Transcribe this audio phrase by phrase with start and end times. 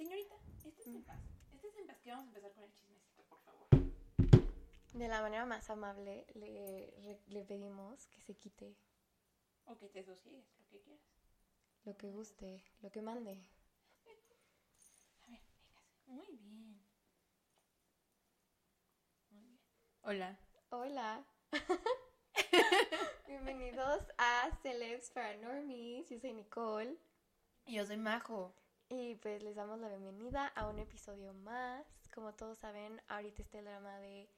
[0.00, 1.20] Señorita, este es en paz.
[1.52, 3.66] Este es en paz que vamos a empezar con el chismecito, por favor.
[4.94, 8.74] De la manera más amable le, re- le pedimos que se quite
[9.66, 11.02] O que te sosiegues, lo que quieras.
[11.84, 13.44] lo que guste, lo que mande.
[14.00, 14.16] A ver,
[15.28, 15.44] véngase.
[16.06, 16.82] Muy bien.
[19.30, 19.60] Muy bien.
[20.00, 20.38] Hola.
[20.70, 21.24] Hola.
[23.28, 26.08] Bienvenidos a Celebs para Normies.
[26.08, 26.96] Yo soy Nicole.
[27.66, 28.54] Yo soy Majo.
[28.92, 31.86] Y pues les damos la bienvenida a un episodio más.
[32.12, 34.28] Como todos saben, ahorita está el drama de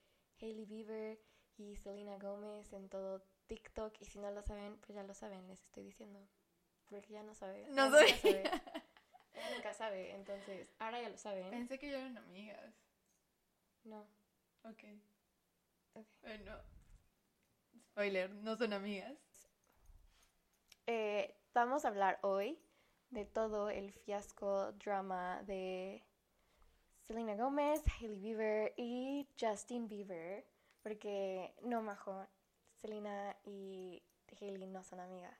[0.41, 1.19] Hailey Bieber
[1.56, 3.95] y Selena Gómez en todo TikTok.
[4.01, 6.20] Y si no lo saben, pues ya lo saben, les estoy diciendo.
[6.91, 7.66] Porque ya no sabe.
[7.70, 8.43] No Ella nunca sabía.
[8.43, 8.43] sabe.
[9.33, 11.48] Ella nunca sabe, entonces ahora ya lo saben.
[11.51, 12.74] Pensé que ya eran amigas.
[13.84, 14.02] No.
[14.65, 14.84] Ok.
[15.95, 16.07] Ok.
[16.21, 16.59] Bueno.
[17.93, 19.16] Spoiler, no son amigas.
[20.87, 22.59] Eh, vamos a hablar hoy
[23.12, 26.02] de todo el fiasco drama de
[27.02, 30.45] Selena Gómez, Hailey Bieber y Justin Bieber.
[30.82, 32.27] Porque no, majo,
[32.80, 34.02] Selena y
[34.40, 35.38] Hailey no son amigas.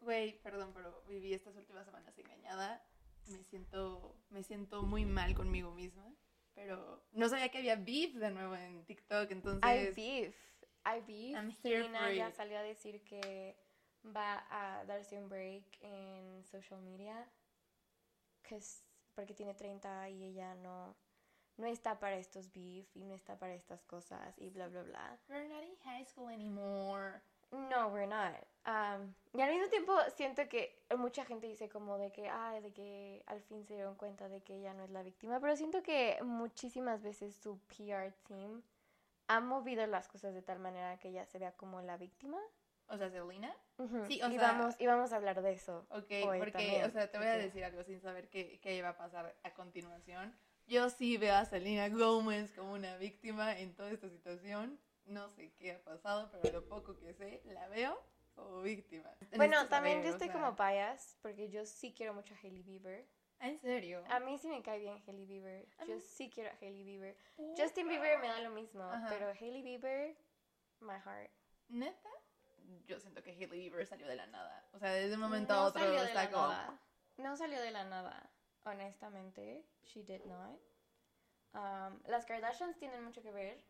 [0.00, 2.82] Güey, perdón, pero viví estas últimas semanas engañada.
[3.26, 6.10] Me siento, me siento muy mal conmigo misma.
[6.54, 9.62] Pero no sabía que había beef de nuevo en TikTok, entonces...
[9.62, 10.34] Hay beef.
[10.82, 11.36] Hay beef.
[11.36, 13.54] I'm here Selena ya salió a decir que
[14.04, 17.28] va a darse un break en social media.
[18.42, 18.82] que es-
[19.14, 20.94] porque tiene 30 y ella no,
[21.58, 25.18] no está para estos beef y no está para estas cosas y bla, bla, bla.
[25.28, 27.20] We're not in high school anymore.
[27.50, 28.34] No, we're not.
[28.66, 32.72] Um, y al mismo tiempo siento que mucha gente dice como de que, ay, de
[32.72, 35.82] que al fin se dieron cuenta de que ella no es la víctima, pero siento
[35.82, 38.62] que muchísimas veces su PR team
[39.26, 42.38] ha movido las cosas de tal manera que ella se vea como la víctima.
[42.88, 43.54] O sea, Selena.
[43.78, 45.86] Ujú, Sí, o y, sea- vamos, y vamos a hablar de eso.
[45.90, 46.06] Ok,
[46.38, 48.96] porque, también, o sea, te voy a decir algo sin saber qué, qué iba a
[48.96, 50.34] pasar a continuación.
[50.66, 54.78] Yo sí veo a Selena Gomez como una víctima en toda esta situación.
[55.06, 57.98] No sé qué ha pasado, pero lo poco que sé, la veo
[58.34, 59.10] como víctima.
[59.36, 62.34] Bueno, Necesito también saber, yo o estoy sea- como bias porque yo sí quiero mucho
[62.34, 63.06] a Hailey Bieber.
[63.40, 64.02] ¿Ah, ¿En serio?
[64.10, 65.68] A mí sí me cae bien Hailey Bieber.
[65.78, 67.16] A Yo mí- sí quiero a Hailey Bieber.
[67.36, 69.06] Oh, Justin Bieber me da lo mismo, Ajá.
[69.08, 70.16] pero Hailey Bieber,
[70.80, 71.30] my heart.
[71.68, 72.08] ¿Neta?
[72.86, 74.64] Yo siento que Hailey Bieber salió de la nada.
[74.72, 76.48] O sea, desde un momento no a otro salió de está la como...
[76.48, 76.78] nada.
[77.18, 78.30] No salió de la nada,
[78.64, 79.64] honestamente.
[79.84, 80.58] She did not.
[81.54, 83.64] Um, las Kardashians tienen mucho que ver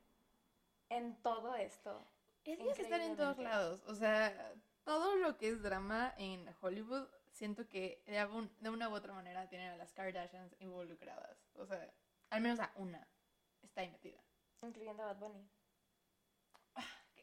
[0.90, 2.04] en todo esto.
[2.44, 3.82] Es que están en todos lados.
[3.86, 4.52] O sea,
[4.84, 9.12] todo lo que es drama en Hollywood, siento que de, algún- de una u otra
[9.12, 11.38] manera tienen a las Kardashians involucradas.
[11.54, 11.88] O sea,
[12.30, 13.06] al menos a una
[13.62, 14.18] está ahí metida.
[14.62, 15.48] Incluyendo a Bad Bunny.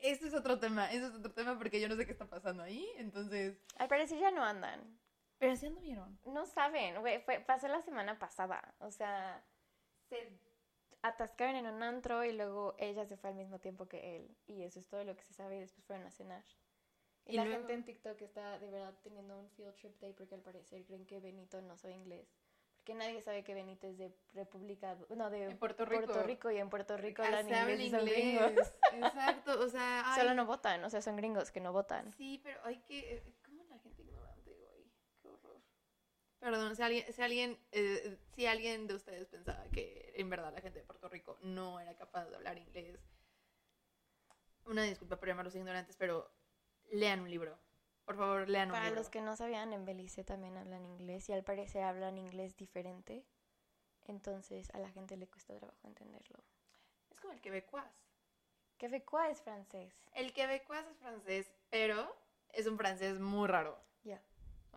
[0.05, 2.63] Este es otro tema, este es otro tema porque yo no sé qué está pasando
[2.63, 3.57] ahí, entonces...
[3.77, 4.99] Al parecer ya no andan.
[5.39, 6.19] Pero sí anduvieron.
[6.25, 8.75] No saben, güey, fue, pasó la semana pasada.
[8.79, 9.43] O sea,
[10.07, 10.39] se
[11.01, 14.37] atascaron en un antro y luego ella se fue al mismo tiempo que él.
[14.47, 16.43] Y eso es todo lo que se sabe y después fueron a cenar.
[17.25, 20.13] Y, Y la luego- gente en TikTok está de verdad teniendo un field trip day
[20.13, 22.27] porque al parecer creen que Benito no sabe inglés.
[22.85, 26.03] Porque nadie sabe que Benito es de República, no, de Puerto Rico.
[26.03, 28.15] Puerto Rico y en Puerto Rico Ah, hablan inglés y son inglés.
[28.15, 28.73] gringos.
[28.93, 30.03] Exacto, o sea...
[30.13, 32.11] ay, Solo no votan, o sea, son gringos que no votan.
[32.13, 33.15] Sí, pero hay que...
[33.15, 34.83] eh, ¿Cómo la gente ignorante, güey?
[35.19, 35.59] Qué horror.
[36.37, 40.61] Perdón, si alguien, si alguien, eh, si alguien de ustedes pensaba que en verdad la
[40.61, 42.99] gente de Puerto Rico no era capaz de hablar inglés,
[44.65, 46.31] una disculpa por llamarlos ignorantes, pero
[46.91, 47.57] lean un libro.
[48.05, 49.01] Por favor, lean un Para libro.
[49.01, 53.25] los que no sabían, en Belice también hablan inglés y al parecer hablan inglés diferente.
[54.07, 56.43] Entonces a la gente le cuesta trabajo entenderlo.
[57.09, 57.83] Es como el quebecois.
[58.77, 59.93] Quebecois es francés.
[60.13, 62.15] El quebecois es francés, pero
[62.49, 63.79] es un francés muy raro.
[64.03, 64.21] Ya.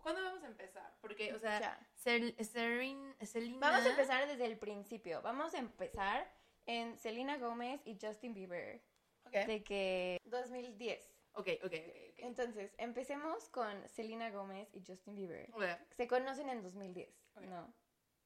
[0.01, 0.95] ¿Cuándo vamos a empezar?
[1.01, 3.59] Porque, o sea, Serin- Selena...
[3.59, 5.21] Vamos a empezar desde el principio.
[5.21, 6.27] Vamos a empezar
[6.65, 8.81] en Selena Gómez y Justin Bieber.
[9.25, 11.05] Ok, De que 2010.
[11.39, 11.73] Ok, ok, ok.
[11.73, 12.19] ok.
[12.19, 15.49] Entonces, empecemos con Selena Gómez y Justin Bieber.
[15.53, 15.63] Ok.
[15.95, 17.43] Se conocen en 2010, Ok.
[17.43, 17.73] ¿no?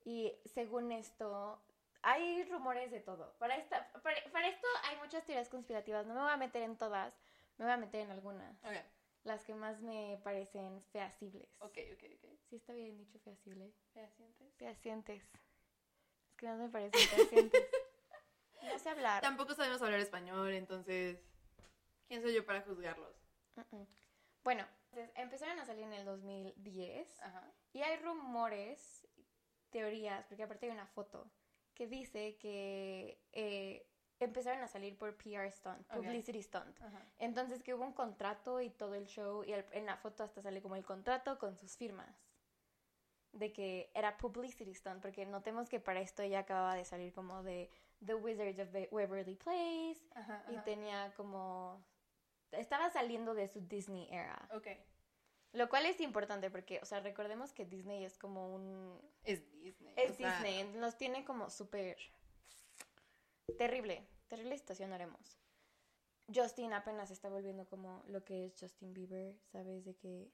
[0.06, 1.62] Y según esto,
[2.02, 3.34] hay rumores de todo.
[3.38, 6.06] Para, esta, para, para esto hay muchas teorías conspirativas.
[6.06, 7.14] No me voy a meter en todas,
[7.58, 8.58] me voy a meter en algunas.
[9.24, 11.48] Las que más me parecen feasibles.
[11.60, 12.30] ok, ok, ok.
[12.50, 13.72] Sí está bien dicho feasible.
[13.94, 14.54] ¿Fehacientes?
[14.58, 15.24] Fehacientes.
[15.24, 17.70] Es que más me parecen fehacientes.
[18.64, 19.22] no sé hablar.
[19.22, 21.20] Tampoco sabemos hablar español, entonces,
[22.14, 23.16] ¿quién soy yo para juzgarlos?
[24.44, 27.52] Bueno, entonces, empezaron a salir en el 2010 Ajá.
[27.72, 29.08] y hay rumores,
[29.72, 31.28] teorías, porque aparte hay una foto
[31.74, 33.88] que dice que eh,
[34.20, 36.80] empezaron a salir por PR stunt, publicity stunt.
[36.84, 37.04] Ajá.
[37.18, 40.44] Entonces que hubo un contrato y todo el show y el- en la foto hasta
[40.44, 42.16] sale como el contrato con sus firmas.
[43.32, 47.42] de que era publicity stunt, porque notemos que para esto ella acababa de salir como
[47.42, 47.68] de
[48.06, 50.64] The Wizards of Waverly Place Ajá, y ajá.
[50.64, 51.84] tenía como...
[52.54, 54.50] Estaba saliendo de su Disney era.
[54.54, 54.68] Ok.
[55.54, 59.00] Lo cual es importante porque, o sea, recordemos que Disney es como un...
[59.24, 59.94] Es Disney.
[59.96, 61.96] Es sea, Disney, los tiene como súper...
[63.58, 65.38] Terrible, terrible situación haremos.
[66.34, 69.86] Justin apenas está volviendo como lo que es Justin Bieber, ¿sabes?
[69.86, 70.32] De que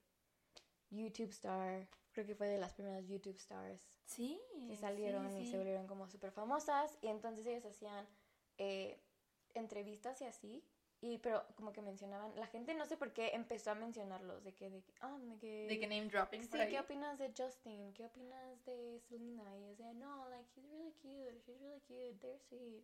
[0.90, 4.40] YouTube star, creo que fue de las primeras YouTube stars Sí.
[4.68, 8.08] que salieron sí, y se volvieron como súper famosas y entonces ellos hacían
[8.58, 9.02] eh,
[9.54, 10.64] entrevistas y así
[11.02, 14.54] y pero como que mencionaban la gente no sé por qué empezó a mencionarlos de
[14.54, 17.94] que de que ah de que De que name dropping sí qué opinas de Justin
[17.94, 22.20] qué opinas de Selena y yo decía no like he's really cute she's really cute
[22.20, 22.84] they're sweet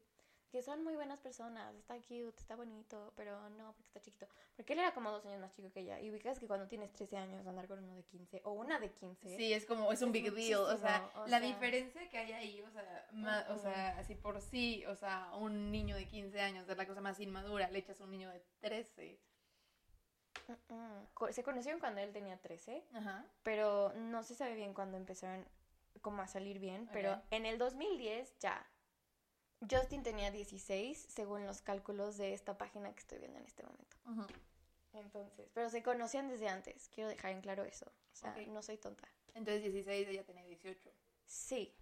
[0.55, 4.25] que son muy buenas personas está cute está bonito pero no porque está chiquito
[4.55, 6.93] porque él era como dos años más chico que ella y ubicas que cuando tienes
[6.93, 10.01] 13 años andar con uno de 15 o una de 15 Sí, es como, es
[10.01, 11.47] un Es big deal, o sea, o la sea.
[11.49, 13.63] diferencia que hay ahí, o sea, ma- o Ujú.
[13.63, 17.19] sea, así por sí, o sea, un niño de 15 años es la cosa más
[17.19, 19.19] inmadura, le echas a un niño de 13.
[20.47, 21.07] Mm, mm.
[21.13, 23.25] Co- Se conocieron cuando él tenía 13, Ajá.
[23.43, 25.45] pero no se sabe bien cuándo empezaron
[26.01, 27.19] como a salir bien, pero Ok.
[27.31, 28.65] en el 2010 ya.
[29.69, 33.97] Justin tenía 16 según los cálculos de esta página que estoy viendo en este momento.
[34.93, 37.85] Entonces, pero se conocían desde antes, quiero dejar en claro eso.
[37.85, 39.07] O sea, no soy tonta.
[39.33, 40.89] Entonces 16, ella tenía 18.
[41.25, 41.75] Sí.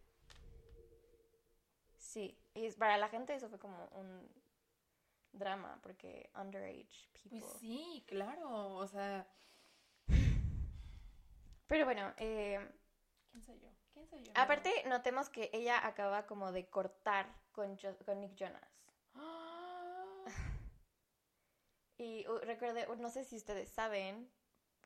[1.97, 4.27] Sí, y para la gente eso fue como un
[5.31, 7.39] drama porque underage people.
[7.39, 9.27] Pues sí, claro, o sea,
[11.73, 12.59] Pero bueno, eh,
[13.31, 13.69] ¿quién soy yo?
[14.35, 18.69] Aparte, notemos que ella acaba como de cortar con, Jo- con Nick Jonas.
[19.15, 20.25] ¡Ah!
[21.97, 24.29] Y uh, recuerde, uh, no sé si ustedes saben,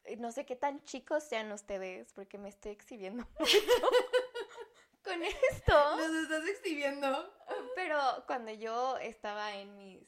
[0.04, 3.58] eh, no sé qué tan chicos sean ustedes, porque me estoy exhibiendo mucho
[5.04, 5.96] con esto.
[5.98, 7.34] Nos estás exhibiendo.
[7.76, 7.98] Pero
[8.28, 10.06] cuando yo estaba en mis...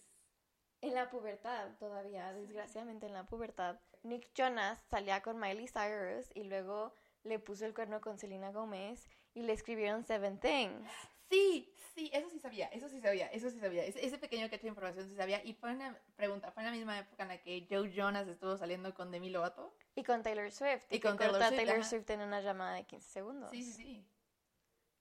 [0.81, 6.43] En la pubertad todavía, desgraciadamente en la pubertad, Nick Jonas salía con Miley Cyrus y
[6.43, 6.93] luego
[7.29, 10.89] le puso el cuerno con Selena Gomez y le escribieron Seven Things.
[11.29, 13.85] Sí, sí, eso sí sabía, eso sí sabía, eso sí sabía.
[13.85, 15.43] Ese, ese pequeño cacho de información sí sabía.
[15.45, 18.57] Y fue una pregunta, ¿fue en la misma época en la que Joe Jonas estuvo
[18.57, 19.75] saliendo con Demi Lovato?
[19.95, 20.85] Y con Taylor Swift.
[20.89, 21.83] Y que con Taylor Swift, Taylor.
[21.85, 23.51] Swift en una llamada de 15 segundos.
[23.51, 24.05] Sí, sí, sí.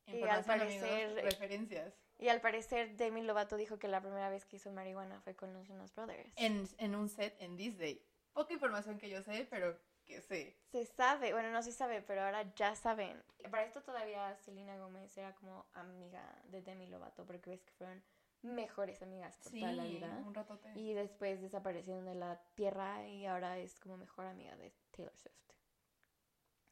[0.06, 0.82] Y al Información, amigos,
[1.14, 1.94] parecer- referencias.
[2.18, 5.52] Y al parecer Demi Lovato dijo que la primera vez que hizo marihuana fue con
[5.54, 6.32] los Jonas Brothers.
[6.36, 8.04] En, en un set en Disney.
[8.34, 9.78] Poca información que yo sé, pero
[10.08, 10.56] que sé.
[10.72, 13.22] Se sabe, bueno, no se sabe, pero ahora ya saben.
[13.50, 18.02] Para esto todavía Selena Gómez era como amiga de Demi Lovato, porque ves que fueron
[18.42, 20.22] mejores amigas por Sí, toda la vida.
[20.26, 20.72] un ratote.
[20.74, 25.34] Y después desaparecieron de la tierra y ahora es como mejor amiga de Taylor Swift.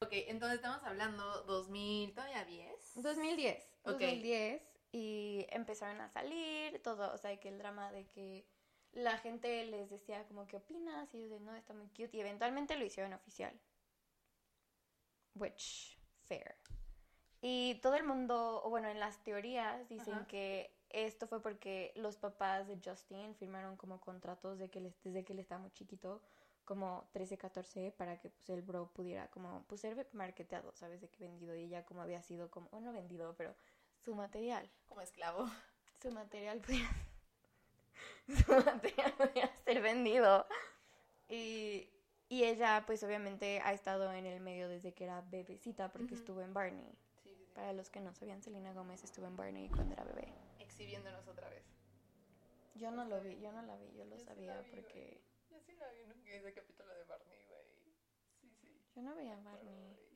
[0.01, 3.01] Ok, entonces estamos hablando 2000, todavía 10.
[3.01, 3.63] 2010.
[3.83, 3.91] Ok.
[3.99, 4.61] 2010.
[4.91, 8.45] Y empezaron a salir todo, o sea, que el drama de que
[8.97, 11.13] la gente les decía como, ¿qué opinas?
[11.13, 12.09] Y ellos de, no, está muy cute.
[12.13, 13.53] Y eventualmente lo hicieron oficial.
[15.35, 16.55] Which, fair.
[17.41, 20.27] Y todo el mundo, o bueno, en las teorías dicen Ajá.
[20.27, 25.23] que esto fue porque los papás de Justin firmaron como contratos de que les- desde
[25.23, 26.23] que él estaba muy chiquito,
[26.65, 30.99] como 13, 14, para que pues el bro pudiera como pues ser marketeado, ¿sabes?
[31.01, 33.55] De que vendido y ella como había sido como, o no vendido, pero
[33.99, 35.45] su material, Como esclavo.
[36.01, 36.89] su material pudiera,
[38.45, 40.45] su material pudiera ser vendido.
[41.29, 41.89] Y,
[42.29, 46.41] y ella pues obviamente ha estado en el medio desde que era bebecita porque estuvo
[46.41, 46.97] en Barney.
[47.23, 47.53] Sí, sí, sí.
[47.53, 50.33] Para los que no sabían, Selena Gómez estuvo en Barney cuando era bebé.
[50.59, 51.63] Exhibiéndonos otra vez.
[52.75, 55.59] Yo no lo vi, yo no la vi, yo lo Yo sabía vi, porque Yo
[55.59, 57.65] sí la vi nunca ese capítulo de Barney, güey.
[58.41, 58.81] Sí, sí.
[58.95, 60.06] yo no veía Barney.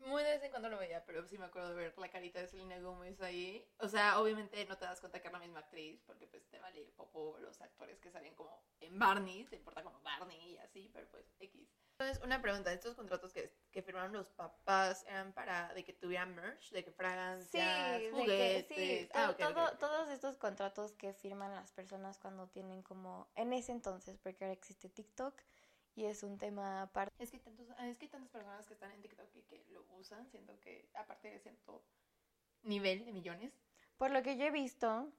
[0.00, 2.40] Muy de vez en cuando lo veía, pero sí me acuerdo de ver la carita
[2.40, 3.62] de Selena Gomez ahí.
[3.78, 6.58] O sea, obviamente no te das cuenta que es la misma actriz, porque pues te
[6.58, 10.88] vale poco los actores que salen como en Barney, te importa como Barney y así,
[10.92, 11.68] pero pues X.
[11.98, 16.34] Entonces, una pregunta, ¿estos contratos que, que firmaron los papás eran para de que tuvieran
[16.34, 18.66] merch, de que Sí, fragancias, de que, juguetes?
[18.68, 19.78] sí, Ah, to- ok, ok, todo- ok.
[19.78, 24.54] todos estos contratos que firman las personas cuando tienen como, en ese entonces, porque ahora
[24.54, 25.34] existe TikTok
[26.00, 27.22] y es un tema aparte.
[27.22, 29.62] Es que, tantos, ah, es que hay tantas personas que están en TikTok y que
[29.68, 31.84] lo usan, siento que aparte de cierto
[32.62, 33.52] nivel de millones.
[33.98, 35.12] Por lo que yo he visto,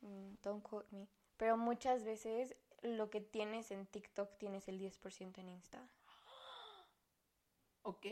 [0.00, 5.40] mm, don't quote me, pero muchas veces lo que tienes en TikTok tienes el 10%
[5.40, 5.88] en Insta.
[7.82, 8.06] Ok.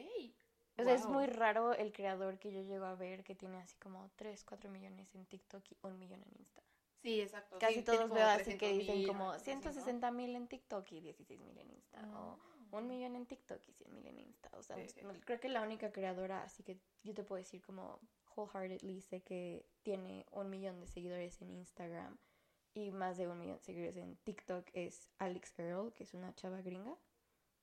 [0.79, 3.77] O sea, es muy raro el creador que yo llego a ver que tiene así
[3.77, 6.63] como 3, 4 millones en TikTok y un millón en Insta.
[7.03, 7.59] Sí, exacto.
[7.59, 9.61] Casi sí, todos veo así que 300,000 dicen o como cosas así, ¿no?
[9.63, 12.01] 160 mil en TikTok y 16 mil en Insta.
[12.17, 12.77] O, Ah.
[12.79, 14.51] un millón en TikTok y 100 mil en Insta.
[14.57, 15.01] O sea, Sí.
[15.03, 18.01] no- creo que la única creadora, así que yo te puedo decir como
[18.37, 22.17] wholeheartedly sé que tiene un millón de seguidores en Instagram
[22.73, 26.35] y más de un millón de seguidores en TikTok es Alex Earl, que es una
[26.35, 26.97] chava gringa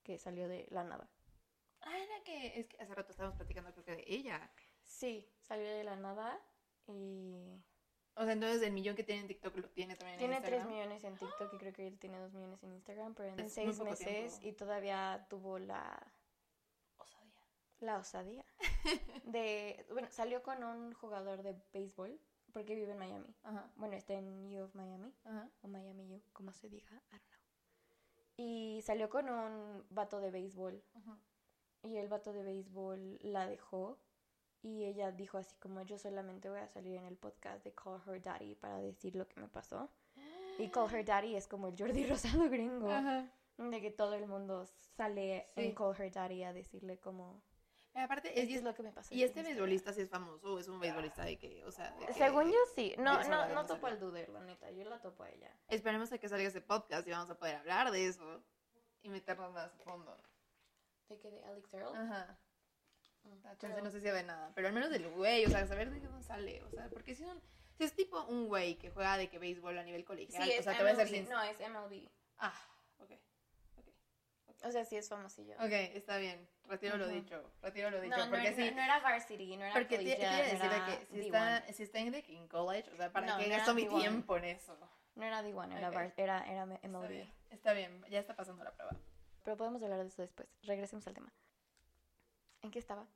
[0.04, 1.10] que salió de la nada.
[1.82, 4.52] Ah, era que, es que hace rato estábamos platicando creo que de ella.
[4.84, 6.40] Sí, salió de la nada
[6.88, 7.64] y
[8.20, 10.52] O sea, entonces el millón que tiene en TikTok lo tiene también en tiene 3
[10.52, 10.74] Instagram.
[10.74, 13.58] millones en TikTok y creo que él tiene 2 millones en Instagram, pero en Es
[13.58, 14.06] muy 6 poco meses
[14.40, 14.48] tiempo.
[14.48, 16.06] y todavía tuvo la
[16.98, 17.48] Osadía.
[17.80, 18.46] La osadía.
[19.24, 22.20] De, bueno, salió con un jugador de béisbol
[22.52, 23.34] porque vive en Miami.
[23.44, 25.50] Ajá, Bueno, está en U of Miami ajá.
[25.62, 27.40] o Miami U, como se diga, I don't know.
[28.36, 31.18] Y salió con un vato de béisbol ajá.
[31.84, 33.98] y el vato de béisbol la dejó
[34.62, 38.02] y ella dijo así como yo solamente voy a salir en el podcast de Call
[38.08, 39.90] Her Daddy para decir lo que me pasó.
[40.58, 43.32] Y Call Her Daddy es como el Jordi Rosado gringo, Ajá.
[43.58, 44.66] de que todo el mundo
[44.98, 45.62] sale Sí.
[45.66, 47.42] en Call Her Daddy a decirle como
[47.96, 49.14] aparte, es, es lo que me pasó.
[49.14, 49.46] y este Instagram".
[49.58, 52.96] beisbolista sí es famoso, es un beisbolista de que, o sea, que- Según yo sí.
[52.98, 54.72] No, no, no topo al Duder, la neta.
[54.72, 55.54] Yo la topo a ella.
[55.68, 58.42] Esperemos a que salga ese podcast y vamos a poder hablar de eso
[59.02, 60.16] y meternos más a fondo.
[61.10, 61.30] ¿De qué?
[61.32, 61.96] ¿De Alex Earl?
[61.96, 62.38] Ajá.
[63.24, 65.66] Mm, Chance pero- no sé si de nada, pero al menos del güey, o sea,
[65.68, 67.42] saber de dónde sale, o sea, porque si, un,
[67.78, 70.64] si es tipo un güey que juega de que béisbol a nivel colegial, Sí, o
[70.64, 70.98] sea, te voy a MLB.
[71.00, 71.30] ser sin...
[71.30, 72.10] No, es MLB.
[72.38, 72.54] Ah,
[73.00, 73.12] ok,
[74.64, 75.56] O sea, sí es famosillo.
[75.56, 77.16] ok, está bien, retiro lo Ujú.
[77.16, 80.04] dicho, retiro lo dicho, No, porque no, sí, no era varsity, no era porque te,
[80.04, 81.26] te iba a collegiate, decir de era que si D1.
[81.26, 84.00] está, si está en, de en college, o sea, ¿para No, qué gasto mi D1.
[84.00, 84.78] tiempo en eso?
[85.16, 85.96] No era D1, era, Ok.
[85.96, 87.08] var- era, era M- Está MLB.
[87.10, 88.92] bien, está bien, ya está pasando la prueba.
[89.44, 90.48] Pero podemos hablar de eso después.
[90.64, 91.34] Regresemos al tema.
[92.62, 93.08] ¿En qué estaba?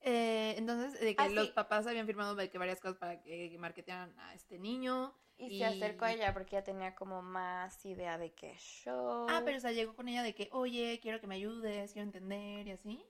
[0.00, 1.52] Eh, entonces, de que Ah, los sí.
[1.54, 5.14] papás habían firmado de que varias cosas para que marketearan a este niño.
[5.38, 9.26] Y, Y- se acercó a ella porque ella tenía como más idea de qué show.
[9.30, 12.06] Ah, pero o sea, llegó con ella de que, oye, quiero que me ayudes, quiero
[12.06, 13.04] entender y así.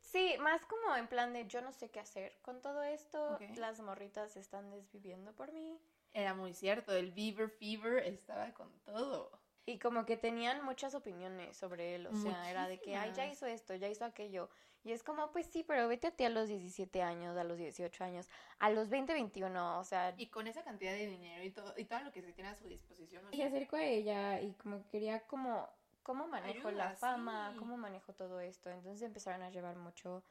[0.00, 3.38] Sí, más como en plan de yo no sé qué hacer con todo esto.
[3.56, 5.78] Las morritas se están desviviendo por mí.
[6.12, 9.40] Era muy cierto, el Beaver Fever estaba con todo.
[9.66, 13.26] Y como que tenían muchas opiniones sobre él, o sea, era de que, ay, ya
[13.26, 14.50] hizo esto, ya hizo aquello.
[14.82, 17.58] Y es como, pues sí, pero vete a ti a los 17 años, a los
[17.58, 20.14] 18 años, a los 20, 21, o sea...
[20.16, 22.54] Y con esa cantidad de dinero y todo, y todo lo que se tiene a
[22.54, 23.26] su disposición.
[23.26, 25.68] o Y acercó a ella y como que quería como,
[26.02, 27.50] ¿cómo manejo la fama?
[27.52, 27.58] sí.
[27.58, 28.70] ¿Cómo manejo todo esto?
[28.70, 30.22] Entonces empezaron a llevar mucho,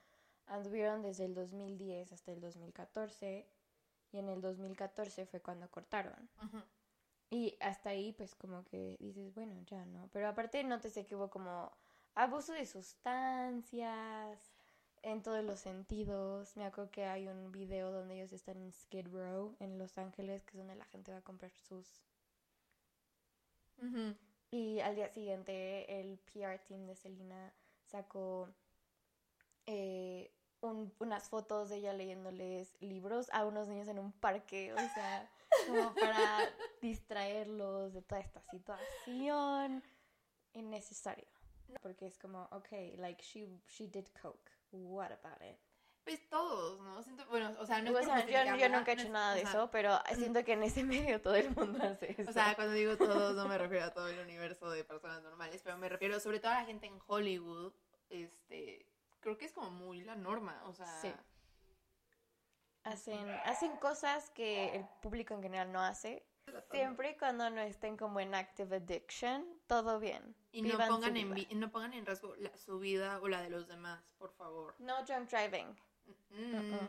[0.47, 3.47] anduvieron desde el 2010 hasta el 2014
[4.11, 6.27] y en el 2014 fue cuando cortaron.
[7.29, 10.09] Y hasta ahí, pues como que dices, bueno, ya no.
[10.11, 11.71] Pero aparte, nótese que hubo como
[12.23, 14.39] abuso de sustancias
[15.03, 16.55] en todos los sentidos.
[16.57, 20.43] Me acuerdo que hay un video donde ellos están en Skid Row, en Los Ángeles,
[20.43, 21.87] que es donde la gente va a comprar sus.
[24.51, 27.53] Y al día siguiente, el PR team de Selena
[27.85, 28.49] sacó
[29.65, 34.73] eh, un- unas fotos de ella leyéndoles libros a unos niños en un parque.
[34.73, 35.29] O sea,
[35.67, 36.19] como para
[36.81, 39.83] distraerlos de toda esta situación
[40.53, 41.27] innecesario.
[41.81, 44.51] Porque es como, ok, like, she, she did coke.
[44.71, 45.57] What about it?
[46.03, 47.03] Pues todos, ¿no?
[47.03, 49.09] Siento, bueno, o sea, no O es sea, yo, yo nunca he no hecho es-
[49.09, 49.49] nada de ajá.
[49.51, 52.29] eso, pero siento que en ese medio todo el mundo hace eso.
[52.29, 55.61] O sea, cuando digo todos, no me refiero a todo el universo de personas normales,
[55.63, 57.73] pero me refiero sobre todo a la gente en Hollywood.
[58.09, 58.85] Este,
[59.19, 60.87] creo que es como muy la norma, o sea.
[61.01, 61.13] Sí.
[62.83, 66.25] hacen, hacen cosas que el público en general no hace.
[66.71, 70.35] Siempre y cuando no estén como en active addiction, todo bien.
[70.51, 73.49] Y no Vivan pongan, en, no pongan en riesgo la- su vida o la de
[73.49, 74.75] los demás, por favor.
[74.79, 75.75] No drunk driving.
[76.29, 76.87] Mm, Uh-uh.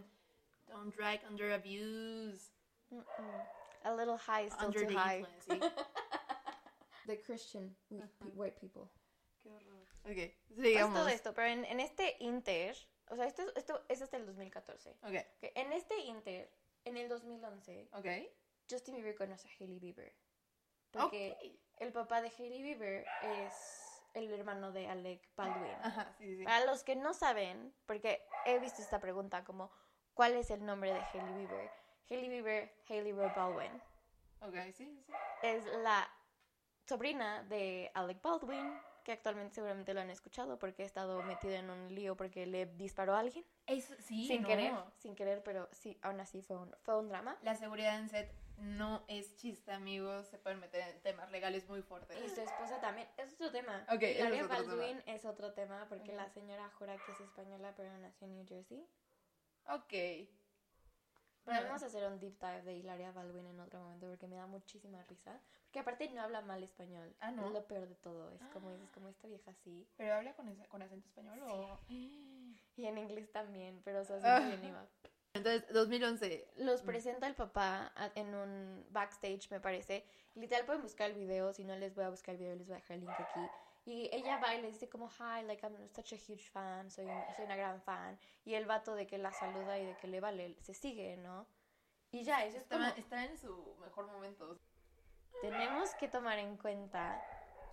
[0.69, 2.53] Don't drag under abuse.
[2.91, 3.05] Mm-mm.
[3.85, 5.27] A little high, still Under too the high.
[7.07, 7.75] The Christian
[8.35, 8.89] white people.
[9.43, 9.87] Qué horror.
[10.05, 10.95] Ok, Pues sigamos.
[10.99, 12.77] todo esto, pero en, en este inter,
[13.09, 14.91] o sea, esto, esto es hasta el 2014.
[15.03, 16.51] Ok, Ok, En este inter,
[16.85, 18.07] en el 2011, ok.
[18.71, 20.15] Justin Bieber conoce a Hailey Bieber.
[20.91, 21.37] Porque
[21.79, 25.73] el papá de Hailey Bieber es el hermano de Alec Baldwin.
[25.83, 26.45] Ajá, sí, sí.
[26.45, 29.71] Para los que no saben, porque he visto esta pregunta como,
[30.15, 31.71] ¿cuál es el nombre de Hailey Bieber?
[32.09, 33.83] Hailey Bieber, Hailey Rowe Baldwin,
[34.43, 35.13] Ok, sí, sí,
[35.43, 36.09] es la
[36.87, 38.73] sobrina de Alec Baldwin,
[39.05, 42.67] que actualmente seguramente lo han escuchado porque ha estado metido en un lío porque le
[42.67, 43.45] disparó a alguien.
[43.67, 44.49] Eso, sí, sin no.
[44.49, 47.37] querer, sin querer, pero sí, aún así fue un, fue un drama.
[47.43, 50.27] La seguridad en set no es chiste, amigos.
[50.29, 52.17] Se pueden meter en temas legales muy fuertes.
[52.25, 53.85] Y su esposa también, es otro tema.
[53.93, 54.75] Ok, ese es otro tema.
[54.77, 56.17] Baldwin es otro tema porque Ok.
[56.17, 58.87] la señora jura que es española pero nació en New Jersey.
[59.67, 60.29] Ok.
[61.45, 64.37] Pero vamos a hacer un deep dive de Hilaria Baldwin en otro momento porque me
[64.37, 65.41] da muchísima risa.
[65.65, 67.15] Porque aparte no habla mal español.
[67.21, 67.47] Ah, ¿no?
[67.47, 68.31] Es lo peor de todo.
[68.33, 69.89] Es como dices, como esta vieja así.
[69.97, 71.81] ¿Pero habla con, ese- con acento español o...?
[72.77, 74.39] Y en inglés también, pero o sea, Ah.
[74.39, 74.87] siempre bien iba.
[75.33, 76.49] Entonces, 2011.
[76.57, 80.05] Los presenta el papá en un backstage, me parece.
[80.35, 82.75] Literal pueden buscar el video, si no les voy a buscar el video, les voy
[82.75, 83.41] a dejar el link aquí.
[83.87, 87.07] Y ella va y le dice como, hi, like I'm such a huge fan, soy,
[87.37, 88.19] soy una gran fan.
[88.45, 91.47] Y el vato de que la saluda y de que le vale, se sigue, ¿no?
[92.11, 94.59] Y ya, eso es como, Está, está en su mejor momento.
[95.41, 97.23] tenemos que tomar en cuenta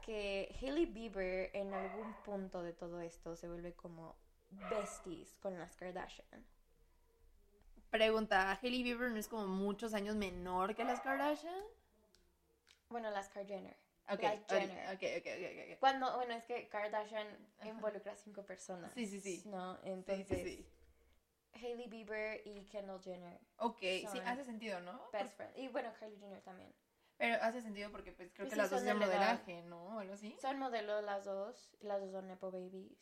[0.02, 4.16] que Hailey Bieber en algún punto de todo esto se vuelve como
[4.70, 6.46] besties con las Kardashian.
[7.98, 11.64] Pregunta, ¿Hailey Bieber no es como muchos años menor que las Kardashian?
[12.90, 13.76] Bueno, las Kardashian.
[14.10, 14.96] Ok, Las ahorita- Jenner.
[14.96, 15.80] ok, ok, ok.
[15.80, 17.28] Cuando, bueno, es que Kardashian
[17.66, 18.94] involucra a cinco personas.
[18.94, 19.42] Sí, sí, sí.
[19.50, 19.80] ¿No?
[19.84, 20.70] Entonces, sí, sí.
[21.66, 25.02] Hailey Bieber y Kendall Jenner, Ok, sí, hace sentido, ¿no?
[25.12, 25.58] best friends.
[25.58, 26.72] Y bueno, Kylie Jenner también.
[27.18, 29.08] Pero hace sentido porque pues creo Pues que sí, las dos son de edad.
[29.08, 29.96] modelaje, ¿no?
[29.96, 30.38] O algo así.
[30.40, 32.96] Son modelos las dos, las dos son Nepo Babies.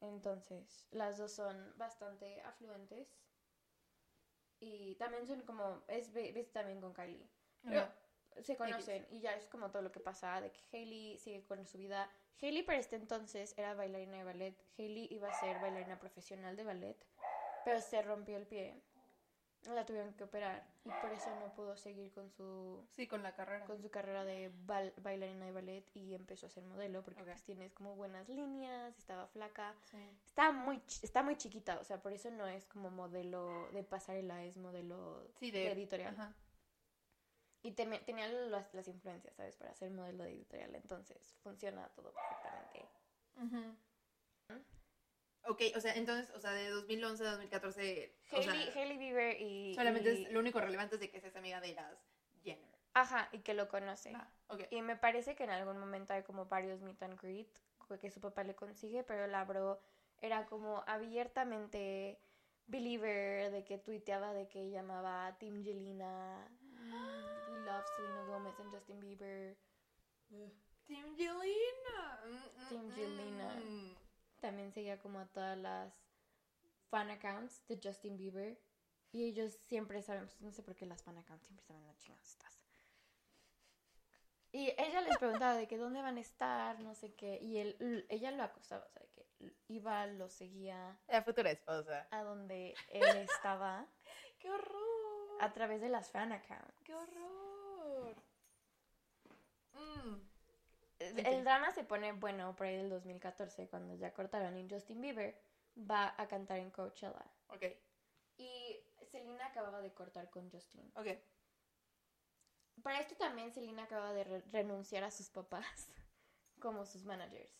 [0.00, 3.08] Entonces, las dos son bastante afluentes.
[4.60, 7.28] Y también son como, es ve- ves también con Kylie.
[7.62, 7.80] Pero
[8.42, 11.66] se conocen y ya es como todo lo que pasa de que Hailey sigue con
[11.66, 12.10] su vida.
[12.40, 14.56] Hailey para este entonces era bailarina de ballet.
[14.78, 16.96] Hailey iba a ser bailarina profesional de ballet,
[17.64, 18.82] pero se rompió el pie.
[19.64, 23.34] La tuvieron que operar y por eso no pudo seguir con su Sí, con la
[23.34, 23.64] carrera.
[23.66, 27.26] con su carrera de bal- bailarina de ballet y empezó a ser modelo porque Ok.
[27.28, 29.74] pues tienes como buenas líneas, estaba flaca.
[29.90, 29.98] Sí.
[30.24, 34.44] Está muy está muy chiquita, o sea, por eso no es como modelo de pasarela,
[34.44, 36.14] es modelo Sí, de de, editorial.
[36.14, 36.32] Ajá.
[37.62, 39.56] Y tenía las, las influencias, ¿sabes?
[39.56, 40.72] Para ser modelo de editorial.
[40.76, 42.88] Entonces, funciona todo perfectamente.
[43.42, 43.76] Ujú.
[45.48, 49.40] Ok, o sea, entonces, o sea, de 2011 a 2014, o Hailey, sea, Hailey Bieber
[49.40, 49.74] y...
[49.74, 51.96] solamente y- es, lo único relevante es de que seas amiga de las
[52.42, 52.76] Jenner.
[52.94, 54.12] Ajá, y que lo conoce.
[54.14, 54.62] Ah, ok.
[54.70, 57.48] Y me parece que en algún momento hay como varios meet and greet
[58.00, 59.78] que su papá le consigue, pero la bro
[60.20, 62.18] era como abiertamente
[62.66, 66.48] believer de que tuiteaba de que llamaba a Team Jelena.
[67.50, 69.56] We love Selena Gomez and Justin Bieber.
[70.86, 72.20] Team Jelena.
[72.26, 73.54] Mm, mm, Team Jelena.
[73.54, 74.05] mm.
[74.40, 76.02] También seguía como a todas las
[76.90, 78.58] fan accounts de Justin Bieber.
[79.12, 81.96] Y ellos siempre saben, pues, no sé por qué las fan accounts siempre saben las
[81.98, 82.60] chingadas estas.
[84.52, 87.38] Y ella les preguntaba de que dónde van a estar, no sé qué.
[87.42, 89.26] Y él, ella lo acosaba, o sea, de que
[89.68, 92.08] iba, lo seguía La futura esposa.
[92.10, 93.86] a donde él estaba
[94.38, 94.86] ¡Qué horror!
[95.40, 96.80] a través de las fan accounts.
[96.84, 98.16] ¡Qué horror!
[99.74, 100.35] Mm.
[100.98, 105.38] El drama se pone bueno por ahí del 2014, cuando ya cortaron y Justin Bieber
[105.78, 107.24] va a cantar en Coachella.
[107.48, 107.64] Ok,
[108.38, 108.80] Y
[109.10, 110.90] Selena acababa de cortar con Justin.
[110.96, 111.06] ok.
[112.82, 115.88] Para esto también Selena acaba de re- renunciar a sus papás
[116.60, 117.52] como sus managers.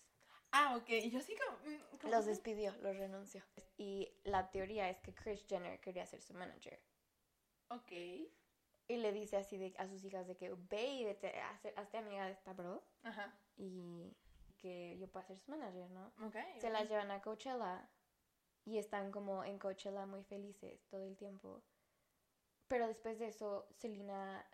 [0.53, 0.89] Ah, ok.
[0.89, 1.59] Y yo sí como...
[1.59, 2.13] mm, ¿cómo?
[2.13, 3.43] Los despidió, los renunció.
[3.77, 6.81] Y la teoría es que Kris Jenner quería ser su manager.
[7.69, 7.93] Ok.
[8.89, 11.99] Y le dice así de, a sus hijas de que ve y vete, hazte, hazte
[11.99, 13.37] amiga de esta bro Ajá.
[13.57, 14.15] y
[14.59, 16.13] que yo pueda ser su manager, ¿no?
[16.27, 16.37] Ok.
[16.61, 16.73] Se ok.
[16.73, 17.89] las llevan a Coachella
[18.65, 21.63] y están como en Coachella muy felices todo el tiempo.
[22.69, 24.45] Pero después de eso, Selena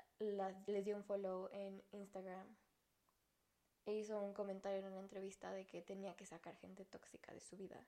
[0.67, 2.47] les dio un follow en Instagram
[3.87, 7.41] e hizo un comentario en una entrevista de que tenía que sacar gente tóxica de
[7.41, 7.85] su vida.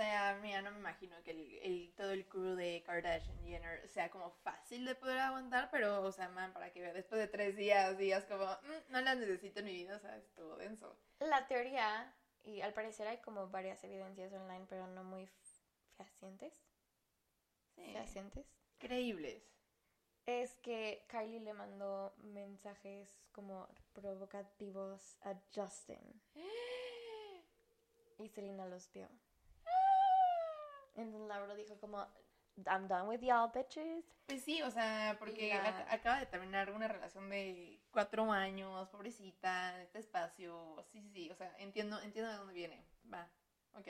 [0.00, 3.86] O sea, mira, no me imagino que el, el- todo el crew de Kardashian Jenner
[3.86, 7.28] sea como fácil de poder aguantar, pero, o sea, man, para que vea, después de
[7.28, 10.56] tres días, días como, "Mm, no las necesito en mi vida, o sea, es todo
[10.56, 10.96] denso.
[11.18, 15.28] La teoría, y al parecer hay como varias evidencias online, pero no muy
[15.98, 16.54] fehacientes,
[17.74, 17.92] Sí.
[17.92, 18.46] fehacientes,
[18.80, 19.44] Increíbles.
[20.24, 26.22] es que Kylie le mandó mensajes como provocativos a Justin
[28.18, 29.06] y Selena los vio.
[30.94, 32.06] Entonces Laura dijo como,
[32.66, 34.04] I'm done with y'all bitches.
[34.26, 38.30] Pues sí, o sea, porque Y la- ac- acaba de terminar una relación de cuatro
[38.32, 40.84] años, pobrecita, este espacio.
[40.92, 42.84] Sí, sí, sí, o sea, entiendo, entiendo de dónde viene.
[43.12, 43.28] Va,
[43.74, 43.86] ok.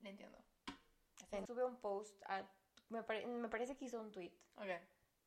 [0.00, 0.38] Le entiendo.
[1.46, 2.42] Sube un post, a,
[2.88, 4.68] me, pare- me parece que hizo un tweet Ok.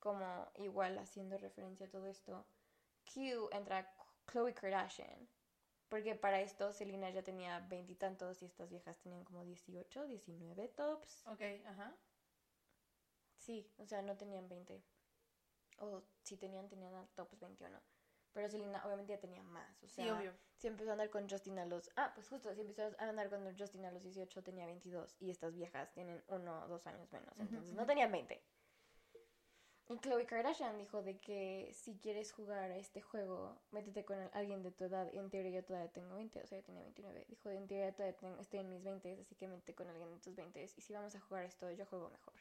[0.00, 2.44] como igual haciendo referencia a todo esto.
[3.12, 3.94] Q entra
[4.30, 5.28] Chloe Kardashian.
[5.92, 11.22] Porque para esto Selena ya tenía veintitantos y, estas viejas tenían como 18, 19 tops.
[11.26, 11.94] Ok, ajá.
[13.36, 14.82] Sí, o sea, no tenían 20.
[15.80, 17.78] O si tenían, tenían tops 21.
[18.32, 19.82] Pero Selena obviamente ya tenía más.
[19.82, 20.34] O sea, Sí, obvio.
[20.56, 21.90] si empezó a andar con Justin a los...
[21.96, 25.30] Ah, pues justo, si empezó a andar con Justin a los 18 tenía 22 y
[25.30, 28.42] estas viejas tienen uno o dos años menos, entonces no tenían 20.
[29.88, 34.62] Y Khloe Kardashian dijo de que si quieres jugar a este juego, métete con alguien
[34.62, 35.10] de tu edad.
[35.12, 37.26] Y en teoría yo todavía tengo 20, o sea, yo tenía 29.
[37.28, 40.18] Dijo, en teoría todavía tengo- estoy en mis 20, así que métete con alguien de
[40.20, 40.62] tus 20.
[40.62, 42.32] Y si vamos a jugar esto, yo juego mejor.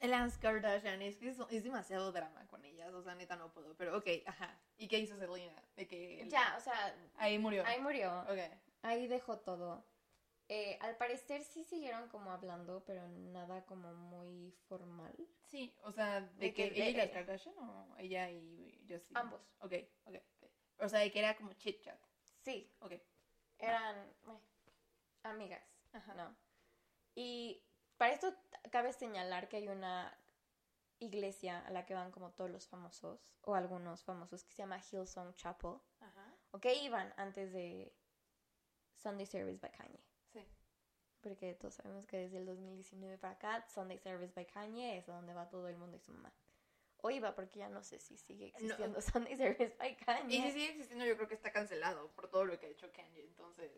[0.00, 3.74] Las Kardashian, es que es, es demasiado drama con ellas, o sea, neta no puedo,
[3.76, 4.56] pero ok, ajá.
[4.76, 5.60] ¿Y qué hizo Selena?
[5.74, 7.64] De que Ya, o sea, ahí murió.
[7.66, 8.20] ahí murió.
[8.28, 8.38] Ok.
[8.82, 9.84] Ahí dejó todo.
[10.50, 15.14] Eh, al parecer sí siguieron como hablando, pero nada como muy formal.
[15.44, 18.82] Sí, o sea, de, De que, que- ella y de- las Kardashian o ella y
[18.88, 19.16] Justin.
[19.16, 19.40] Ambos.
[19.60, 19.72] Ok,
[20.06, 20.50] ok, ok.
[20.80, 22.00] O sea, de que era como chit chat.
[22.42, 22.92] Sí, Ok.
[23.58, 24.40] eran eh,
[25.24, 26.14] amigas, Ajá.
[26.14, 26.34] ¿no?
[27.14, 27.62] Y
[27.98, 28.34] para esto
[28.70, 30.16] cabe señalar que hay una
[31.00, 34.78] iglesia a la que van como todos los famosos, o algunos famosos, que se llama
[34.80, 36.34] Hillsong Chapel, Ajá.
[36.52, 37.92] o que iban antes de
[38.96, 40.02] Sunday Service by Kanye.
[41.20, 45.12] Porque todos sabemos que desde el 2019 para acá, Sunday Service by Kanye es a
[45.12, 46.32] donde va todo el mundo y su mamá.
[47.00, 50.36] O iba, porque ya no sé si sigue existiendo Sunday Service by Kanye.
[50.36, 52.90] Y si sigue existiendo, yo creo que está cancelado por todo lo que ha hecho
[52.92, 53.72] Kanye, entonces.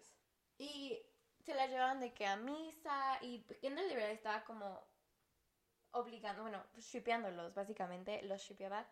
[0.59, 0.99] Y
[1.45, 4.87] se la llevaban de que a misa y Kendall de verdad estaba como
[5.93, 8.87] obligando, bueno, shipeándolos básicamente, los shipeaba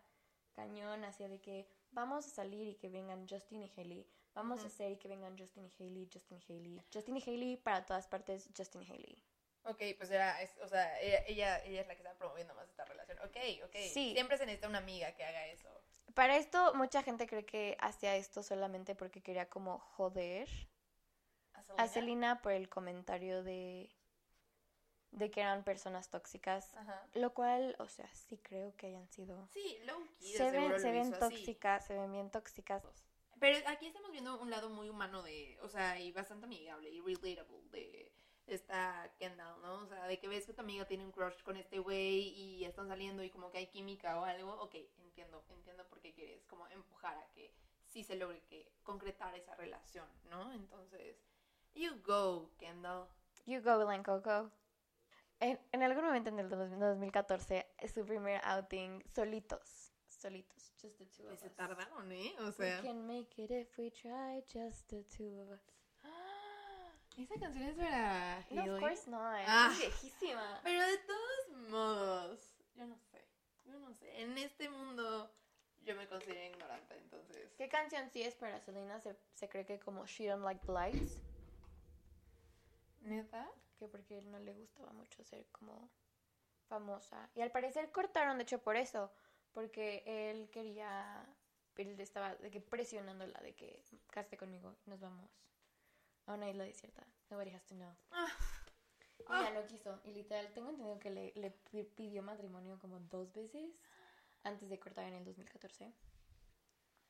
[0.53, 4.67] cañón, hacía de que vamos a salir y que vengan Justin y Haley, vamos a
[4.67, 8.07] hacer y que vengan Justin y Haley, Justin y Haley, Justin y Haley para todas
[8.07, 9.23] partes, Justin y Haley.
[9.65, 12.67] Ok, pues era, es- o sea, ella, ella, ella es la que está promoviendo más
[12.69, 13.19] esta relación.
[13.19, 13.75] Ok, ok.
[13.93, 14.13] Sí.
[14.13, 15.69] Siempre se necesita una amiga que haga eso.
[16.15, 20.47] Para esto, mucha gente cree que hacía esto solamente porque quería como joder
[21.53, 23.93] A a Selena por el comentario de,
[25.11, 26.73] de que eran personas tóxicas.
[26.75, 27.05] Ajá.
[27.13, 29.47] Lo cual, o sea, sí creo que hayan sido.
[29.51, 31.19] Sí, low key, Se ven, se ven así.
[31.19, 32.83] tóxicas, se ven bien tóxicas.
[33.39, 36.99] Pero aquí estamos viendo un lado muy humano de, o sea, y bastante amigable y
[37.01, 38.11] relatable de
[38.47, 39.75] esta Kendall, ¿no?
[39.83, 42.65] O sea, de que ves que tu amiga tiene un crush con este güey y
[42.65, 44.51] están saliendo y como que hay química o algo.
[44.61, 47.53] Ok, entiendo, entiendo por qué quieres como empujar a que
[47.87, 50.51] sí se logre que concretar esa relación, ¿no?
[50.53, 51.15] Entonces,
[51.75, 53.07] you go, Kendall.
[53.45, 54.51] You go, Len Coco.
[55.39, 59.88] En, en algún momento en el dos- 2014, su primer outing, solitos.
[60.21, 60.71] Solitos.
[60.81, 61.55] Just the two of se us.
[61.55, 62.33] tardaron, ¿eh?
[62.39, 62.81] O We sea.
[62.81, 65.61] can make it if we try, just the two of us.
[67.17, 69.39] Esa canción es para No, of course not.
[69.47, 69.69] Ah.
[69.73, 70.59] Es viejísima.
[70.63, 72.39] Pero de todos modos,
[72.75, 73.25] yo no sé,
[73.65, 74.21] yo no sé.
[74.21, 75.31] En este mundo
[75.83, 77.51] yo me considero ignorante, entonces.
[77.57, 78.99] ¿Qué canción sí es para Selena?
[79.01, 81.21] Se, se cree que como She Don't Like Lights.
[83.01, 83.49] ¿Neta?
[83.77, 85.89] que porque no le gustaba mucho ser como
[86.67, 87.29] famosa.
[87.33, 89.09] Y al parecer cortaron, de hecho, por eso,
[89.59, 91.25] porque él quería,
[91.75, 95.29] él estaba de que presionándola de que cásate conmigo y nos vamos
[96.27, 97.05] a una isla desierta.
[97.29, 97.93] Nobody has to know.
[98.11, 98.27] Ah.
[99.17, 99.99] Y ella no quiso.
[100.05, 103.69] Y literal, tengo entendido que le, le pi- pidió matrimonio como dos veces
[104.43, 105.93] antes de cortar en el 2014.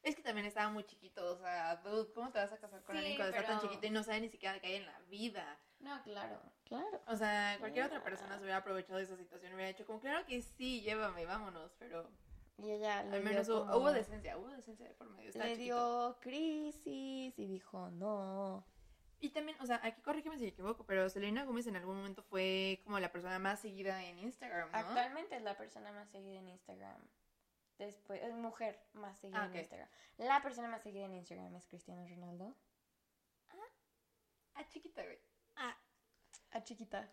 [0.02, 1.82] Es que también estaba muy chiquito, o sea,
[2.16, 4.02] ¿cómo te vas a casar con Sí, alguien cuando está tan pero- chiquito y no
[4.04, 5.60] sabe ni siquiera qué hay en la vida?
[5.80, 7.02] No, claro, claro.
[7.08, 8.04] O sea, cualquier otra Ya.
[8.04, 11.26] persona se hubiera aprovechado de esa situación y hubiera dicho como, claro que sí, llévame,
[11.26, 12.10] vámonos, pero
[12.62, 15.30] Y ella le al menos dio hubo, como- hubo decencia, hubo decencia de por medio.
[15.30, 15.76] Estaba le chiquito.
[16.14, 18.66] dio crisis y dijo no.
[19.22, 22.24] Y también, o sea, aquí corrígeme si me equivoco, pero Selena Gómez en algún momento
[22.24, 24.78] fue como la persona más seguida en Instagram, ¿no?
[24.78, 27.02] Actualmente es la persona más seguida en Instagram.
[27.78, 29.56] Después, es mujer más seguida Ah, en.
[29.58, 29.90] Instagram.
[30.18, 32.56] La persona más seguida en Instagram es Cristiano Ronaldo.
[34.56, 35.20] Ah, chiquita, güey.
[35.56, 35.78] Ah,
[36.52, 37.10] A chiquita.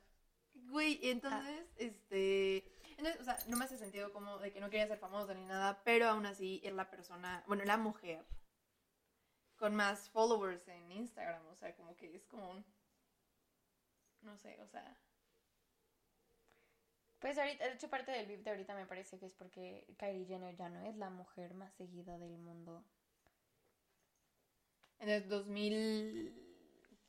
[0.55, 2.65] Güey, entonces, este.
[2.97, 5.45] Entonces, o sea, no me hace sentido como de que no quería ser famosa ni
[5.45, 8.25] nada, pero aún así es la persona, bueno, la mujer
[9.57, 12.65] con más followers en Instagram, o sea, como que es como un.
[14.23, 14.99] No sé, o sea.
[17.19, 20.27] Pues ahorita, de hecho, parte del VIP de ahorita me parece que es porque Kylie
[20.27, 22.85] Jenner ya no es la mujer más seguida del mundo.
[24.99, 26.43] En el 2000.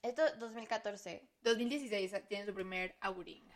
[0.02, 1.28] Esto 2014.
[1.42, 3.47] 2016 tiene su primer outing.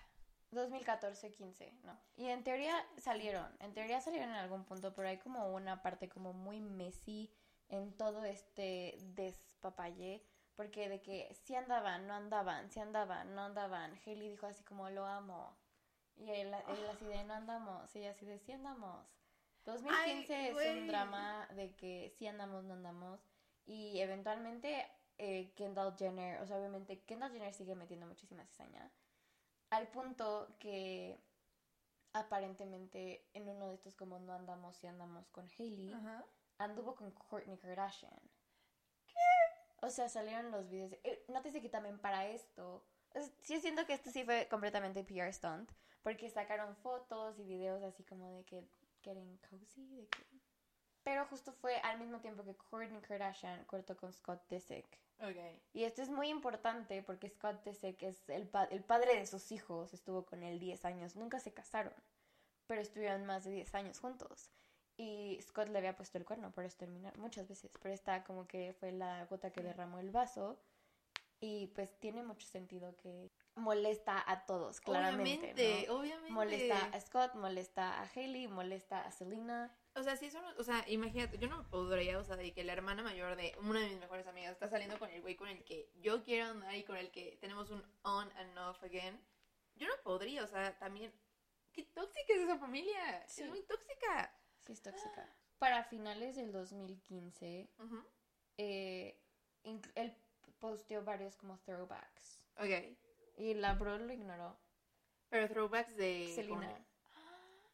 [0.51, 1.97] 2014-15, no.
[2.17, 6.09] Y en teoría salieron, en teoría salieron en algún punto, pero hay como una parte
[6.09, 7.31] como muy messy
[7.69, 10.23] en todo este despapalle,
[10.55, 13.97] porque de que si andaban, no andaban, si andaban, no andaban.
[14.05, 15.57] Hailey dijo así como lo amo.
[16.17, 19.05] Y él, él así de no andamos, y ella así de sí andamos.
[19.65, 23.21] 2015 Ay, es un drama de que sí andamos, no andamos.
[23.65, 24.87] Y eventualmente
[25.17, 28.91] eh, Kendall Jenner, o sea, obviamente Kendall Jenner sigue metiendo muchísima cizaña.
[29.71, 31.17] Al punto que
[32.13, 36.25] aparentemente en uno de estos como no andamos y andamos con Hailey, Ajá.
[36.57, 38.19] anduvo con Kourtney Kardashian.
[39.83, 40.93] O sea, salieron los videos.
[41.03, 42.85] Eh, nótese que también para esto.
[43.15, 45.71] es- Sí, siento que esto sí fue completamente PR stunt.
[46.03, 48.63] Porque sacaron fotos y videos así como de que
[49.01, 49.87] getting cozy.
[49.95, 50.23] De que...
[51.03, 54.85] Pero justo fue al mismo tiempo que Kourtney Kardashian cortó con Scott Disick.
[55.73, 59.51] Y esto es muy importante porque Scott Disick es el, pa- el padre de sus
[59.51, 59.93] hijos.
[59.93, 61.15] Estuvo con él 10 años.
[61.15, 61.93] Nunca se casaron.
[62.67, 64.51] Pero estuvieron más de 10 años juntos.
[64.97, 67.71] Y Scott le había puesto el cuerno por terminar muchas veces.
[67.81, 70.59] Pero esta como que fue la gota que derramó el vaso.
[71.39, 75.51] Y pues tiene mucho sentido que molesta a todos, claramente.
[75.53, 75.95] Obviamente, ¿no?
[75.97, 76.31] obviamente.
[76.31, 79.75] Molesta a Scott, molesta a Hailey, molesta a Selena.
[79.95, 82.63] O sea, si eso no, o sea, imagínate, yo no podría, o sea, de que
[82.63, 85.49] la hermana mayor de una de mis mejores amigas está saliendo con el güey con
[85.49, 89.19] el que yo quiero andar y con el que tenemos un on and off again.
[89.75, 91.11] Yo no podría, o sea, también.
[91.73, 93.25] Qué tóxica es esa familia.
[93.27, 93.43] Sí.
[93.43, 94.33] Es muy tóxica.
[94.59, 95.27] Sí, es tóxica.
[95.57, 98.03] Para finales del 2015, Ujú.
[98.57, 99.19] eh,
[99.63, 100.15] inc- él
[100.59, 102.47] posteó varios como throwbacks.
[102.57, 102.97] Ok.
[103.37, 104.57] Y la bro lo ignoró.
[105.29, 106.31] Pero throwbacks de.
[106.33, 106.85] Selena.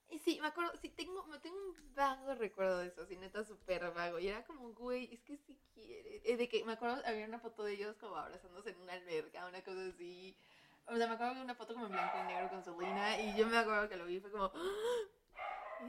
[0.09, 3.43] Y sí, me acuerdo, sí, tengo, me tengo un vago recuerdo de eso, así, neta,
[3.43, 4.19] súper vago.
[4.19, 6.21] Y era como, güey, es que si quiere.
[6.23, 9.45] Eh, de que me acuerdo, había una foto de ellos como abrazándose en una alberca,
[9.47, 10.37] una cosa así.
[10.85, 13.19] O sea, me acuerdo de una foto como en blanco y negro con Selena.
[13.19, 15.01] Y yo me acuerdo que lo vi y fue como, "Ah,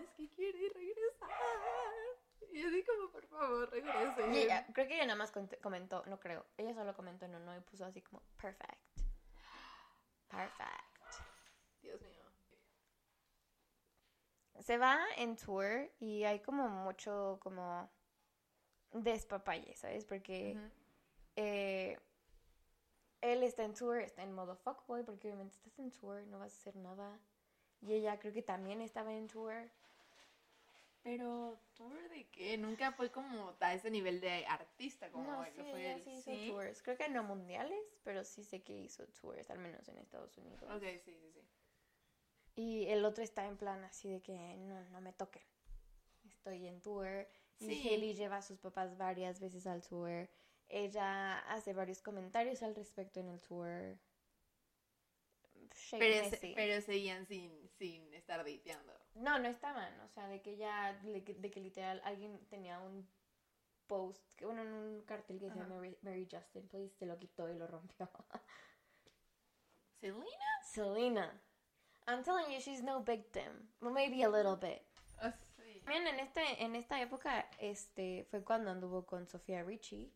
[0.02, 1.30] es que quiere regresar.
[2.52, 4.26] Y así como, por favor, regrese.
[4.32, 5.30] Y ella- creo que ella nada más
[5.62, 8.80] comentó, no creo, ella solo comentó en uno y puso así como perfect.
[10.28, 11.22] Perfect.
[11.82, 12.17] Dios mío.
[14.60, 17.88] Se va en tour y hay como mucho como
[18.92, 20.04] despapalle, ¿sabes?
[20.04, 20.58] Porque
[21.36, 21.98] eh,
[23.20, 26.52] él está en tour, está en modo fuckboy, porque obviamente estás en tour, no vas
[26.52, 27.18] a hacer nada.
[27.80, 29.54] Y ella creo que también estaba en tour.
[31.02, 32.58] Pero, ¿tour de qué?
[32.58, 36.02] Nunca fue como a ese nivel de artista como no, sí, fue él.
[36.02, 36.48] sí hizo ¿Sí?
[36.50, 36.82] tours.
[36.82, 40.60] Creo que no mundiales, pero sí sé que hizo tours, al menos en Estados Unidos.
[40.64, 41.40] Ok, sí, sí, sí.
[42.60, 45.44] Y el otro está en plan así de que no, no me toquen.
[46.26, 47.06] Estoy en tour.
[47.60, 47.88] Y Sí.
[47.88, 50.28] Hailey lleva a sus papás varias veces al tour.
[50.68, 53.96] Ella hace varios comentarios al respecto en el tour.
[56.00, 58.92] Pero, se- pero seguían sin, sin estar dateando.
[59.14, 60.00] No, no estaban.
[60.00, 63.08] O sea, de que ya, de que, de que literal alguien tenía un
[63.86, 65.64] post, que bueno, un cartel que decía.
[65.64, 68.10] Mary, Mary Justin, please, se lo quitó y lo rompió.
[70.00, 70.62] ¿Selena?
[70.64, 71.42] Selena.
[72.08, 73.68] I'm telling you, she's no victim.
[73.80, 74.82] Well, maybe a little bit.
[75.22, 75.80] Oh, sí.
[75.84, 80.10] También en, este, en esta época este, fue cuando anduvo con Sofía Richie.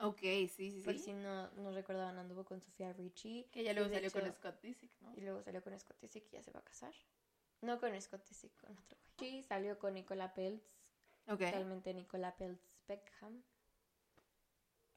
[0.00, 1.00] Ok, sí, sí, Por sí.
[1.00, 3.48] si no, no recordaban, anduvo con Sofía Richie.
[3.50, 5.12] Que ya luego salió con hecho- Scott Disick, ¿no?
[5.16, 6.94] Y luego salió con Scott Disick y ya se va a casar.
[7.62, 9.30] No con Scott Disick, con otro güey.
[9.30, 10.64] Sí, salió con Nicola Peltz.
[11.26, 11.40] Ok.
[11.40, 13.42] Totalmente Nicola Peltz Beckham.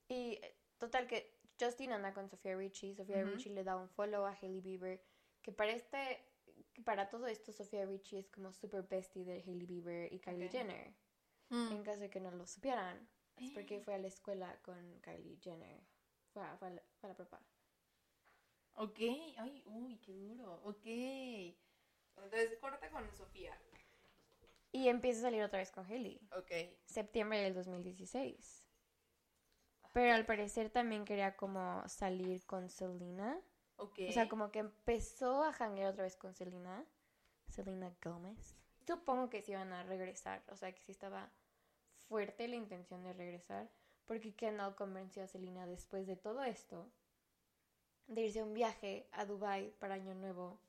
[0.08, 2.96] Y eh, total que Justin anda con Sofía Richie.
[2.96, 3.32] Sofía Ujú.
[3.36, 5.02] Richie le da un follow a Hailey Bieber.
[5.42, 6.24] Que para este,
[6.74, 10.50] que para todo esto, Sofía Richie es como super bestie de Hailey Bieber y Kylie.
[10.50, 10.94] Jenner.
[11.50, 11.72] Mm.
[11.72, 15.38] En caso de que no lo supieran, es porque fue a la escuela con Kylie
[15.42, 15.82] Jenner.
[16.34, 17.42] Fue a, fue a la, fue a la prepa.
[18.76, 19.00] Ok,
[19.38, 20.62] ay, uy, qué duro.
[20.64, 20.86] Ok.
[20.86, 23.58] Entonces, corta con Sofía.
[24.72, 26.22] Y empieza a salir otra vez con Hailey.
[26.38, 26.52] Ok.
[26.86, 28.68] Septiembre del 2016.
[29.94, 33.38] Pero al parecer también quería como salir con Selena.
[33.82, 36.86] O sea, como que empezó a janguear otra vez con Selena.
[37.50, 38.56] Selena Gomez.
[38.86, 40.44] Supongo que sí iban a regresar.
[40.50, 41.32] O sea, que sí estaba
[42.08, 43.70] fuerte la intención de regresar.
[44.06, 46.92] Porque Kendall convenció a Selena después de todo esto
[48.08, 50.60] de irse a un viaje a Dubai para Año Nuevo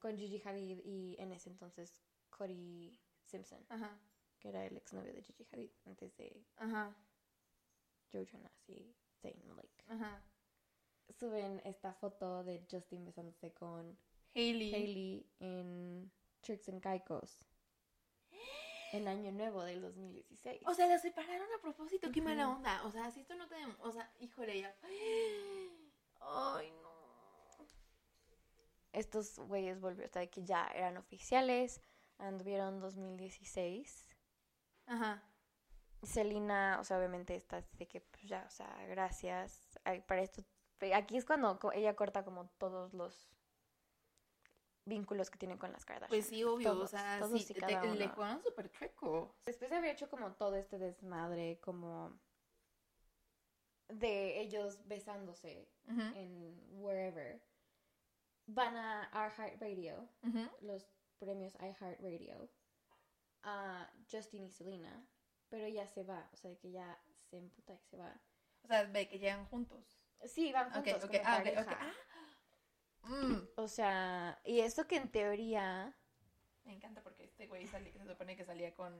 [0.00, 3.96] con Gigi Hadid y en ese entonces Cody Simpson, Ajá,
[4.40, 6.92] que era el exnovio de Gigi Hadid antes de ajá,
[8.12, 9.84] Joe Jonas y Zayn Malik.
[9.88, 10.20] ajá.
[11.10, 13.98] Suben esta foto de Justin besándose con
[14.34, 14.74] Hailey.
[14.74, 16.10] Hailey en
[16.42, 17.40] Turks and Caicos
[18.92, 20.62] en Año Nuevo del 2016.
[20.66, 22.56] O sea, la separaron a propósito, qué mala Ujú.
[22.58, 22.84] onda.
[22.84, 23.56] O sea, si esto no te.
[23.80, 24.74] O sea, híjole, ya.
[26.20, 26.96] Ay, no.
[28.92, 31.82] Estos güeyes volvieron, o sea, que ya eran oficiales,
[32.18, 34.08] anduvieron 2016.
[34.86, 35.22] Ajá.
[36.02, 39.78] Selena, o sea, obviamente está así de que, pues ya, o sea, gracias.
[39.84, 40.42] Ay, para esto,
[40.94, 43.28] aquí es cuando ella corta como todos los
[44.84, 46.08] vínculos que tiene con las Kardashian.
[46.10, 46.78] Pues sí, obvio.
[46.80, 48.14] o sea, todos sí, y te- cada le uno.
[48.14, 49.34] jugaron súper chueco.
[49.44, 52.18] Después había hecho como todo este desmadre, como
[53.88, 57.40] de ellos besándose en wherever.
[58.46, 60.48] Van a iHeartRadio, ujú.
[60.60, 60.86] los
[61.18, 62.48] premios iHeartRadio,
[63.42, 65.04] a Justin y Selena.
[65.48, 68.20] pero ella se va, o sea, de que ya se emputa y se va.
[68.62, 69.95] O sea, ve que llegan juntos.
[70.24, 71.78] Sí, van juntos ok, como ah, pareja.
[71.80, 73.08] Ah.
[73.08, 73.48] Mm.
[73.56, 75.94] O sea, y eso que en teoría,
[76.64, 78.92] Me encanta porque este güey se supone que salía con...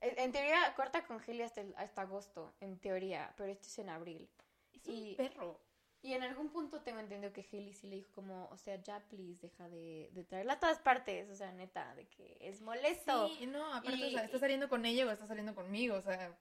[0.00, 3.78] en en teoría corta con Haley hasta, el- hasta agosto, en teoría, pero esto es
[3.78, 4.28] en abril.
[4.72, 5.60] Es un Y- perro.
[6.02, 9.00] Y en algún punto tengo entendido que Haley sí le dijo como, o sea, ya,
[9.08, 13.28] please, deja de, de traerla a todas partes, o sea, neta, de que es molesto.
[13.28, 15.96] Sí, no, aparte, Y- o sea, ¿está saliendo con ella o está saliendo conmigo?
[15.96, 16.38] O sea,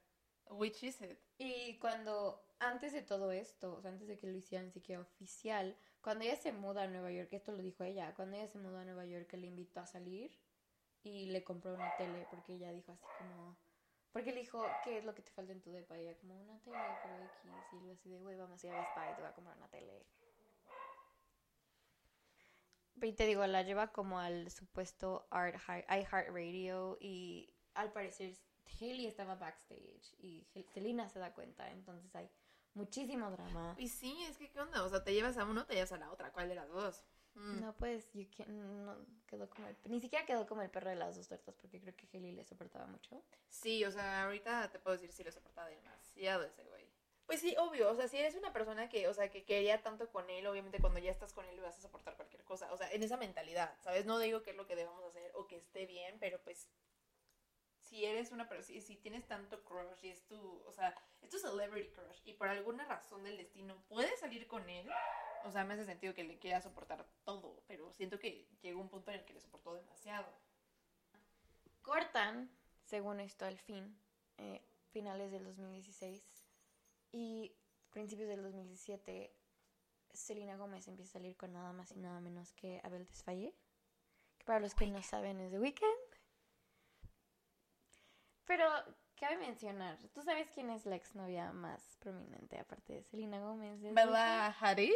[0.49, 1.17] which is it?
[1.37, 5.75] Y cuando, antes de todo esto, o sea, antes de que lo hicieran siquiera oficial,
[6.01, 8.77] cuando ella se muda a Nueva York, esto lo dijo ella, cuando ella se mudó
[8.77, 10.37] a Nueva York, le invitó a salir
[11.03, 13.57] y le compró una tele, porque ella dijo así como,
[14.11, 15.97] porque le dijo, ¿qué es lo que te falta en tu depa?
[15.97, 18.73] Y ella como, una tele, pero X, y él así de, güey, vamos a ir
[18.73, 20.05] a Best Buy, te voy a comprar una tele.
[23.01, 28.37] Y te digo, la lleva como al supuesto Art iHeartRadio y al parecer
[28.79, 32.29] Haley estaba backstage y Selena se da cuenta, entonces hay
[32.73, 33.75] muchísimo drama.
[33.77, 34.83] Y sí, es que ¿qué onda?
[34.83, 36.31] O sea, te llevas a uno, te llevas a la otra.
[36.31, 37.03] ¿Cuál de las dos?
[37.35, 37.61] Mm.
[37.61, 40.95] No, pues, you can't- no quedó como el- ni siquiera quedó como el perro de
[40.95, 43.23] las dos tortas porque creo que Haley le soportaba mucho.
[43.49, 46.83] Sí, o sea, ahorita te puedo decir si lo soportaba demasiado ese güey.
[47.25, 50.09] Pues sí, obvio, o sea, si eres una persona que, o sea, que quería tanto
[50.11, 52.77] con él, obviamente cuando ya estás con él le vas a soportar cualquier cosa, o
[52.77, 54.05] sea, en esa mentalidad, ¿sabes?
[54.05, 56.67] No digo que es lo que debamos hacer o que esté bien, pero pues
[57.93, 61.29] si eres una persona, si, si tienes tanto crush y es tu, o sea, es
[61.29, 64.89] tu celebrity crush y por alguna razón del destino puedes salir con él,
[65.43, 68.89] o sea, me hace sentido que le quiera soportar todo, pero siento que llegó un
[68.89, 70.25] punto en el que le soportó demasiado.
[71.83, 72.49] Cortan,
[72.83, 73.95] según esto, al fin,
[74.39, 76.27] eh, finales del 2016
[77.11, 77.55] y
[77.91, 79.31] principios del 2017,
[80.13, 83.53] Selena Gómez empieza a salir con nada más y nada menos que Abel Desfalle,
[84.39, 86.02] que para los que no saben es The Weeknd.
[88.45, 88.65] Pero
[89.15, 93.81] cabe mencionar, ¿tú sabes quién es la exnovia más prominente aparte de Selena Gómez?
[93.81, 94.93] de ¿Bella Hadid?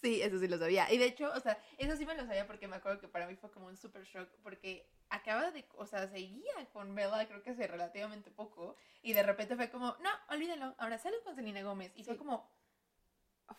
[0.00, 0.92] Sí, eso sí lo sabía.
[0.92, 3.26] Y de hecho, o sea, eso sí me lo sabía porque me acuerdo que para
[3.26, 7.42] mí fue como un super shock porque acaba de, o sea, seguía con Bella creo
[7.42, 11.62] que hace relativamente poco y de repente fue como, no, olvídalo, ahora sale con Selena
[11.62, 12.50] Gómez y fue como,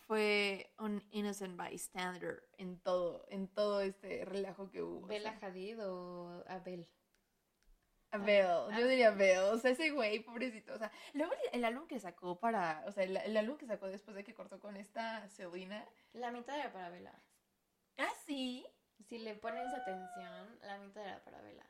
[0.06, 5.04] fue un innocent bystander en todo, en todo este relajo que hubo.
[5.04, 5.48] o Bella sea.
[5.48, 6.86] Hadid o Abel.
[8.10, 8.68] Abel, Ah.
[8.78, 12.00] yo diría Abel, o sea, ese güey, pobrecito, o sea, luego el, el álbum que
[12.00, 15.28] sacó para, o sea, el, el álbum que sacó después de que cortó con esta
[15.28, 17.12] Selena, La mitad era para Bella.
[17.98, 18.66] ah, sí,
[19.08, 21.64] Si le pones atención, la mitad era para Bella.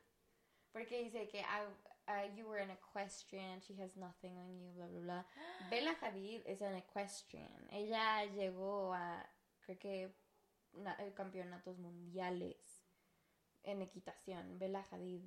[0.73, 4.87] Porque dice que I- I- you were an equestrian, she has nothing on you, bla,
[4.87, 5.27] bla, bla.
[5.71, 7.67] Bella Hadid es an equestrian.
[7.71, 9.29] Ella llegó a,
[9.61, 10.15] creo que,
[10.73, 12.85] na- eh, campeonatos mundiales
[13.65, 14.59] en equitación.
[14.59, 15.23] Bella Hadid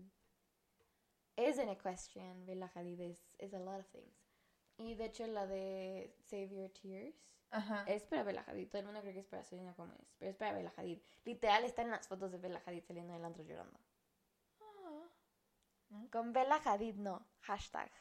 [1.35, 2.45] es an equestrian.
[2.75, 4.31] Hadid es is a lot of things.
[4.77, 7.15] Y de hecho la de Save Your Tears
[7.51, 7.83] ajá.
[7.87, 8.69] es para Bella Hadid.
[8.69, 10.99] Todo el mundo cree que es para Selena Gómez, pero es para Bella Hadid.
[11.25, 13.79] Literal están las fotos de Bella Hadid saliendo del antro llorando.
[14.59, 16.05] Ah.
[16.11, 17.27] Con Bella Hadid no.
[17.41, 17.91] Hashtag.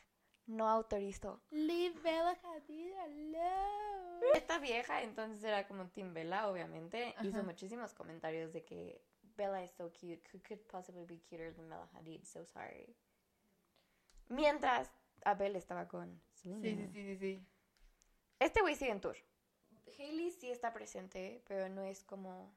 [0.47, 1.43] No autorizo.
[1.51, 4.27] Leave Bella Hadid alone.
[4.35, 7.15] Esta vieja entonces era como Team Bella, obviamente.
[7.23, 9.03] Hizo muchísimos comentarios de que
[9.37, 10.23] Bella is so cute.
[10.33, 12.25] Who could possibly be cuter than Bella Hadid?
[12.25, 12.97] So sorry.
[14.31, 14.91] Mientras
[15.25, 16.63] Abel estaba con Selena.
[16.63, 17.47] Sí, sí, sí, sí, sí.
[18.39, 19.17] Este güey sigue en tour.
[19.99, 22.55] Hailey sí está presente, pero no es como...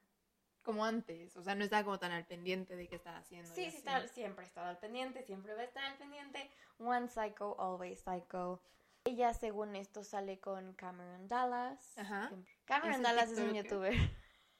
[0.62, 3.54] Como antes, o sea, no estaba como tan al pendiente de qué estaba haciendo.
[3.54, 6.50] Sí, sí, está, siempre está al pendiente, siempre va a estar al pendiente.
[6.78, 8.62] One psycho, always psycho.
[9.04, 11.98] Ella, según esto, sale con Cameron Dallas.
[11.98, 12.32] Ajá.
[12.64, 13.92] Cameron Dallas es un youtuber.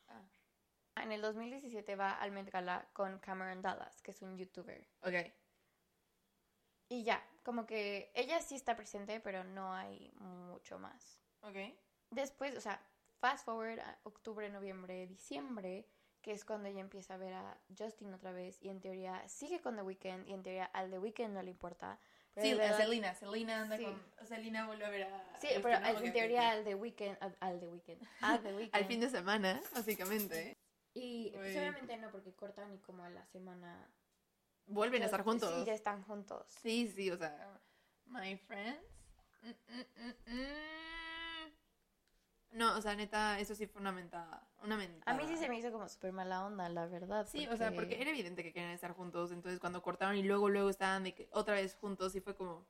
[0.09, 1.03] Ah.
[1.03, 4.87] En el 2017 va al Met Gala con Cameron Dallas, que es un youtuber.
[5.01, 5.33] Ok.
[6.89, 11.21] Y ya, como que ella sí está presente, pero no hay mucho más.
[11.43, 11.57] Ok.
[12.11, 12.81] Después, o sea,
[13.21, 15.87] fast forward a octubre, noviembre, diciembre,
[16.21, 19.61] que es cuando ella empieza a ver a Justin otra vez y en teoría sigue
[19.61, 21.99] con The Weeknd y en teoría al The Weeknd no le importa.
[22.35, 23.15] Pero Sí, a Selena.
[23.15, 23.85] Selena anda Sí.
[23.85, 24.27] con.
[24.27, 25.39] Selena vuelve a ver a.
[25.41, 28.75] Sí, pero al- en teoría al The Weeknd, al, al The Weeknd, a The Weeknd.
[28.75, 30.57] Al fin de semana, básicamente.
[30.95, 33.89] Y pues, obviamente no, porque cortan y como a la semana...
[34.67, 35.53] Vuelven a ya- estar juntos.
[35.55, 36.47] Sí, ya están juntos.
[36.63, 37.61] Sí, sí, o sea,
[38.07, 38.81] my friends.
[39.43, 41.53] Mm, mm, mm, mm.
[42.53, 44.47] No, o sea, neta, eso sí fue una mentada.
[44.63, 45.11] Una mentada.
[45.11, 47.27] A mí sí se me hizo como súper mala onda, la verdad.
[47.29, 50.49] Sí, o sea, porque era evidente que querían estar juntos, entonces cuando cortaron y luego,
[50.49, 52.65] luego estaban de que otra vez juntos y fue como...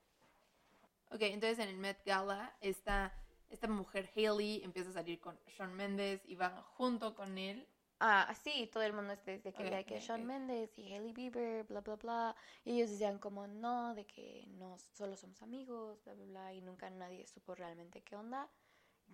[1.11, 3.13] Ok, entonces en el Met Gala, esta,
[3.51, 7.69] esta mujer Haley empieza a salir con Shawn Mendes y van junto con él
[8.01, 10.19] Ah, sí, todo el mundo es desde que, Ok, de que ok.
[10.19, 12.37] Mendes y Hailey Bieber, bla, bla, bla.
[12.65, 16.53] Y ellos decían como no, de que no, solo somos amigos, bla, bla, bla.
[16.55, 18.49] Y nunca nadie supo realmente qué onda.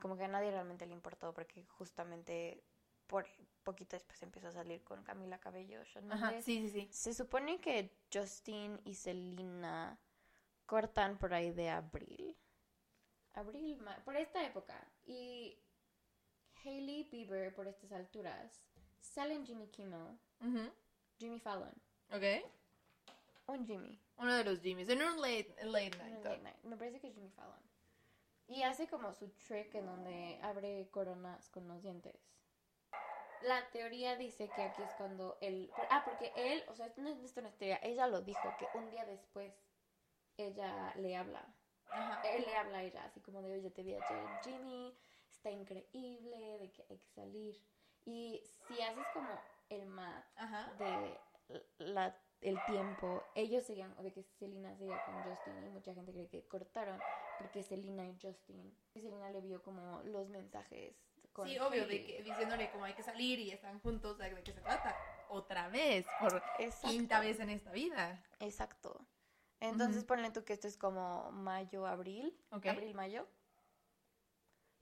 [0.01, 2.65] Como que a nadie realmente le importó porque justamente
[3.07, 3.27] por
[3.65, 6.45] poquito después empezó a salir con Camila Cabello, Ajá, Mendes.
[6.45, 6.89] sí, sí, sí.
[6.93, 9.99] Se supone que Justin y Selena
[10.67, 12.37] cortan por ahí de abril.
[13.35, 14.77] Abril, por esta época.
[15.07, 15.59] Y
[16.65, 18.61] Hailey Bieber, por estas alturas,
[19.01, 20.19] sale en Jimmy Kimmel.
[21.19, 21.73] Jimmy Fallon.
[22.13, 22.25] Ok.
[23.47, 24.01] Un Jimmy.
[24.17, 24.89] Uno de los Jimmys.
[24.89, 26.23] En un late, late night.
[26.23, 26.25] talk.
[26.25, 26.63] late night.
[26.63, 27.71] Me parece que es Jimmy Fallon.
[28.47, 32.17] Y hace como su trick en donde abre coronas con los dientes.
[33.43, 35.71] La teoría dice que aquí es cuando él...
[35.89, 38.91] Ah, porque él, o sea, esto no es es teoría, ella lo dijo, que un
[38.91, 39.55] día después
[40.37, 41.47] ella le habla.
[41.91, 42.21] Ajá.
[42.29, 44.95] Él le habla a ella, así como de, oye, te vi ayer Jimmy,
[45.31, 47.61] está increíble, de que hay que salir.
[48.05, 49.89] Y si haces como el
[50.37, 50.73] Ajá.
[50.79, 51.21] de
[51.79, 56.29] la, el tiempo, ellos seguían, de que Selena seguía con Justin y mucha gente cree
[56.29, 56.99] que cortaron
[57.39, 60.95] porque Selena y Justin, y Selena le vio como los mensajes
[61.33, 64.53] con Sí, obvio, de que, diciéndole como hay que salir y están juntos, ¿de qué
[64.53, 64.95] se trata?
[65.29, 66.89] Otra vez, por Exacto.
[66.89, 68.23] quinta vez en esta vida.
[68.41, 69.07] Exacto.
[69.61, 70.07] Entonces Ujú.
[70.07, 73.27] ponle tú que esto es como mayo, abril, abril, mayo.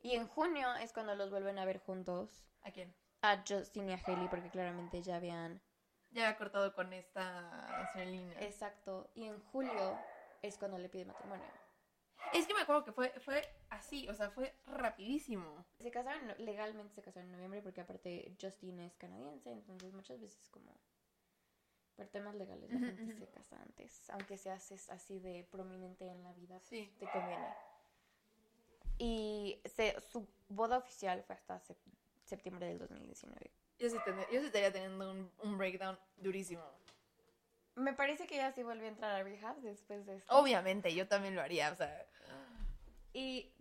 [0.03, 2.95] Y en junio es cuando los vuelven a ver juntos ¿A quién?
[3.23, 5.61] A Justin y a Hailey porque claramente ya habían...
[6.11, 8.33] Ya había cortado con esta Selena.
[8.41, 9.11] Exacto.
[9.14, 9.99] Y en julio
[10.43, 11.45] es cuando le pide matrimonio.
[12.33, 15.64] Es que me acuerdo que fue, fue así, o sea, fue rapidísimo.
[15.79, 20.49] Se casaron, legalmente se casaron en noviembre porque aparte Justin es canadiense, entonces muchas veces
[20.51, 20.73] como
[21.97, 26.23] por temas legales la gente se casa antes, aunque se haces así de prominente en
[26.23, 26.93] la vida, pues, Sí.
[26.99, 27.47] te conviene.
[28.99, 31.77] Y se, su boda oficial fue hasta sep-
[32.29, 33.51] septiembre del 2019.
[33.79, 36.62] Yo sí, tendría- yo sí estaría teniendo un, un breakdown durísimo.
[37.76, 40.37] Me parece que ella sí volvió a entrar a rehab después de esto.
[40.37, 42.07] Obviamente, yo también lo haría, o sea.
[43.12, 43.53] Y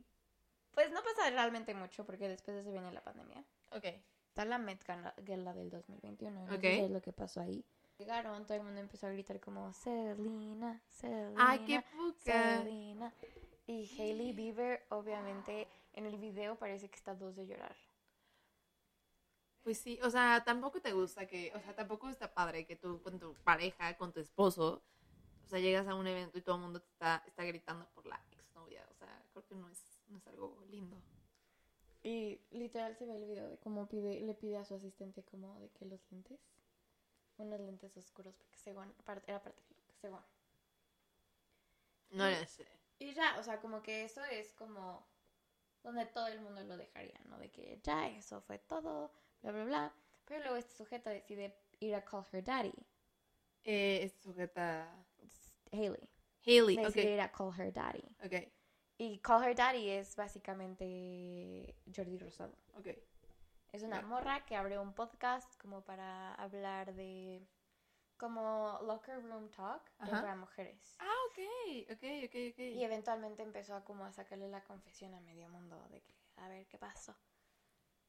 [0.72, 3.44] pues no pasa realmente mucho porque después de eso viene la pandemia.
[3.72, 3.86] Ok.
[4.30, 6.46] Está la Met Gala Gala del 2021.
[6.46, 6.62] No Ok.
[6.62, 7.64] sé lo que pasó ahí.
[8.00, 12.60] Llegaron, todo el mundo empezó a gritar como Selena, Selena, ¡Ay, qué poca!
[12.62, 13.14] Selena.
[13.66, 17.76] Y Hailey Bieber, obviamente, en el video parece que está dos de llorar.
[19.68, 23.02] Pues sí, o sea, tampoco te gusta que, o sea, tampoco está padre que tú
[23.02, 24.82] con tu pareja, con tu esposo,
[25.44, 28.06] o sea, llegas a un evento y todo el mundo te está, está gritando por
[28.06, 30.96] la exnovia, o sea, creo que no es, no es algo lindo.
[32.02, 35.60] Y literal se ve el video de cómo pide, le pide a su asistente como
[35.60, 36.40] de que los lentes,
[37.36, 38.94] unos lentes oscuros, porque según,
[39.28, 40.22] era parte de lo que según.
[42.12, 42.66] No lo sé.
[43.00, 45.06] Y ya, o sea, como que eso es como
[45.84, 47.38] donde todo el mundo lo dejaría, ¿no?
[47.38, 49.12] De que ya eso fue todo,
[49.42, 49.94] bla, bla, bla.
[50.26, 52.74] Pero luego este sujeto decide ir a call her daddy,
[53.64, 54.90] Eh, es sujeta
[55.72, 56.10] Haley.
[56.46, 58.04] Haley, Decide ir a call her daddy.
[58.24, 58.50] ok,
[58.98, 62.56] Y call her daddy es básicamente Jordi Rosado.
[62.76, 62.88] ok.
[63.74, 67.46] Es una morra que abre un podcast como para hablar de
[68.16, 70.96] como locker room talk pero para mujeres.
[71.00, 72.60] Ah, ok, ok, ok, ok.
[72.60, 76.48] Y eventualmente empezó a como a sacarle la confesión a medio mundo de que a
[76.48, 77.16] ver qué pasó.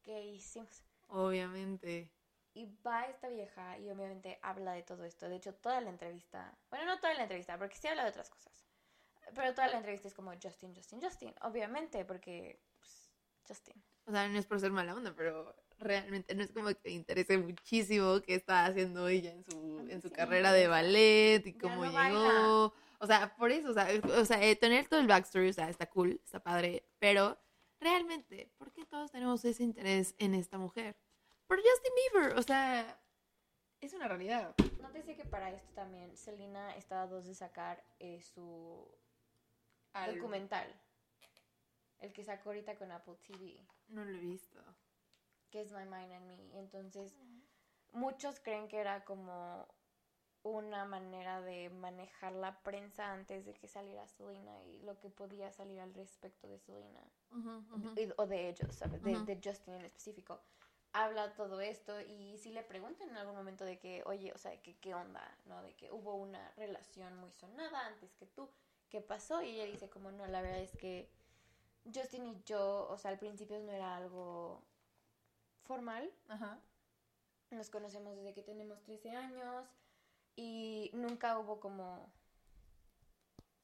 [0.03, 0.83] ¿Qué hicimos?
[1.09, 2.11] Obviamente.
[2.55, 5.29] Y va esta vieja y obviamente habla de todo esto.
[5.29, 8.31] De hecho, toda la entrevista, bueno, no toda la entrevista, porque sí habla de otras
[8.31, 8.67] cosas.
[9.35, 11.35] Pero toda la entrevista es como Justin, Justin, Justin.
[11.43, 13.11] Obviamente, porque pues,
[13.47, 13.83] Justin.
[14.07, 16.93] O sea, no es por ser mala onda, pero realmente no es como que me
[16.93, 21.53] interese muchísimo qué está haciendo ella en su, en su sí carrera de ballet y
[21.53, 21.95] cómo no llegó.
[21.95, 22.73] baila.
[23.01, 23.89] O sea, por eso, o sea,
[24.19, 27.39] o sea, eh, tener todo el backstory, o sea, está cool, está padre, pero
[27.81, 30.97] realmente, ¿por qué todos tenemos ese interés en esta mujer?
[31.47, 33.01] Por Justin Bieber, o sea,
[33.81, 34.55] es una realidad.
[34.81, 38.87] Nótese que para esto también Selena está a dos de sacar eh, su
[39.93, 40.69] Al- documental.
[42.01, 44.61] El que sacó ahorita con Apple TV, No lo he visto.
[45.51, 46.59] que es My Mind and Me.
[46.59, 47.17] Entonces,
[47.93, 49.67] muchos creen que era como
[50.43, 55.51] una manera de manejar la prensa antes de que saliera Selena y lo que podía
[55.51, 57.01] salir al respecto de Selena.
[57.97, 59.03] Y- o de ellos, ¿sabes?
[59.03, 60.41] De, de Justin en específico.
[60.93, 64.61] Habla todo esto y si le preguntan en algún momento de que, oye, o sea,
[64.63, 65.63] que qué onda, ¿no?
[65.63, 68.49] De que hubo una relación muy sonada antes que tú,
[68.89, 69.43] ¿qué pasó?
[69.43, 71.11] Y ella dice como, no, la verdad es que
[71.95, 74.63] Justin y yo, o sea, al principio no era algo
[75.65, 76.59] formal, Ajá.
[77.51, 79.67] nos conocemos desde que tenemos 13 años
[80.41, 82.13] y nunca hubo como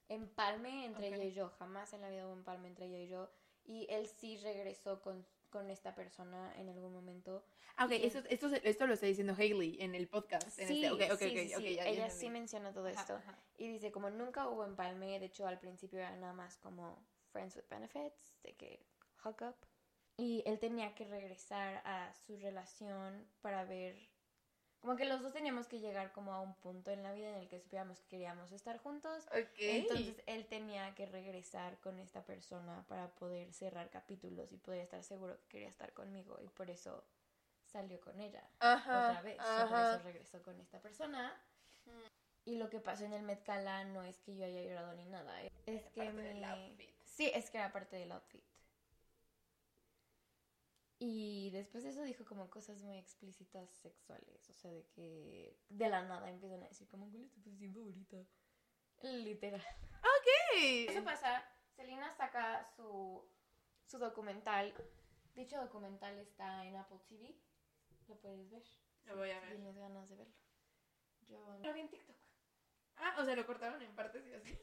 [0.09, 1.14] empalme entre Ok.
[1.14, 3.31] ella y yo, jamás en la vida hubo empalme entre ella y yo
[3.64, 7.45] y él sí regresó con, con esta persona en algún momento.
[7.77, 10.59] Ah, ok, esto, esto, esto lo está diciendo Hailey en el podcast.
[10.59, 10.91] En Sí, este.
[11.07, 12.11] Ok, ok, sí, sí, sí, ya- ya ella entendí.
[12.20, 13.14] sí menciona todo Ajá, esto.
[13.14, 13.39] ajá.
[13.57, 17.57] Y dice, como nunca hubo empalme, de hecho al principio era nada más como friends
[17.57, 18.85] with benefits, de que
[19.22, 19.57] hook up.
[20.16, 23.97] Y él tenía que regresar a su relación para ver,
[24.85, 27.37] como que los dos teníamos que llegar como a un punto en la vida en
[27.37, 29.24] el que supiéramos que queríamos estar juntos.
[29.28, 29.57] Ok.
[29.59, 35.03] Entonces él tenía que regresar con esta persona para poder cerrar capítulos y poder estar
[35.03, 37.03] seguro que quería estar conmigo y por eso
[37.64, 39.37] salió con ella Ajá, otra vez.
[39.37, 39.95] sea, por ajá.
[39.95, 41.35] eso regresó con esta persona.
[42.45, 45.07] Y lo que pasó en el Met Gala no es que yo haya llorado ni
[45.07, 45.41] nada.
[45.64, 46.47] Es que parte del me...
[46.47, 46.91] outfit.
[47.07, 48.45] Sí, es que era parte del outfit.
[50.99, 54.49] Y después de eso dijo como cosas muy explícitas sexuales.
[54.49, 57.74] O sea, de que de la nada empiezan a decir como, ¿cuál es tu posición
[57.74, 58.16] favorita?
[59.03, 59.62] Literal.
[60.55, 60.86] Sí.
[60.88, 61.45] Eso pasa.
[61.74, 63.28] Selena saca su,
[63.86, 64.72] su documental.
[65.34, 67.36] Dicho documental está en Apple TV.
[68.07, 68.62] Lo puedes ver.
[69.07, 69.57] Lo voy a si ver.
[69.57, 70.34] Tienes ganas de verlo.
[71.28, 72.16] Yo lo vi en TikTok.
[72.97, 74.59] Ah, o sea, lo cortaron en partes y así.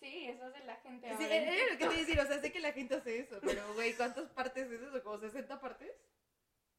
[0.00, 1.08] Sí, eso hace la gente.
[1.16, 2.94] Sí, ahora era lo que te iba a decir, o sea, sé que la gente
[2.94, 5.02] hace eso, pero güey, ¿cuántas partes es eso?
[5.02, 5.92] ¿Como 60 partes?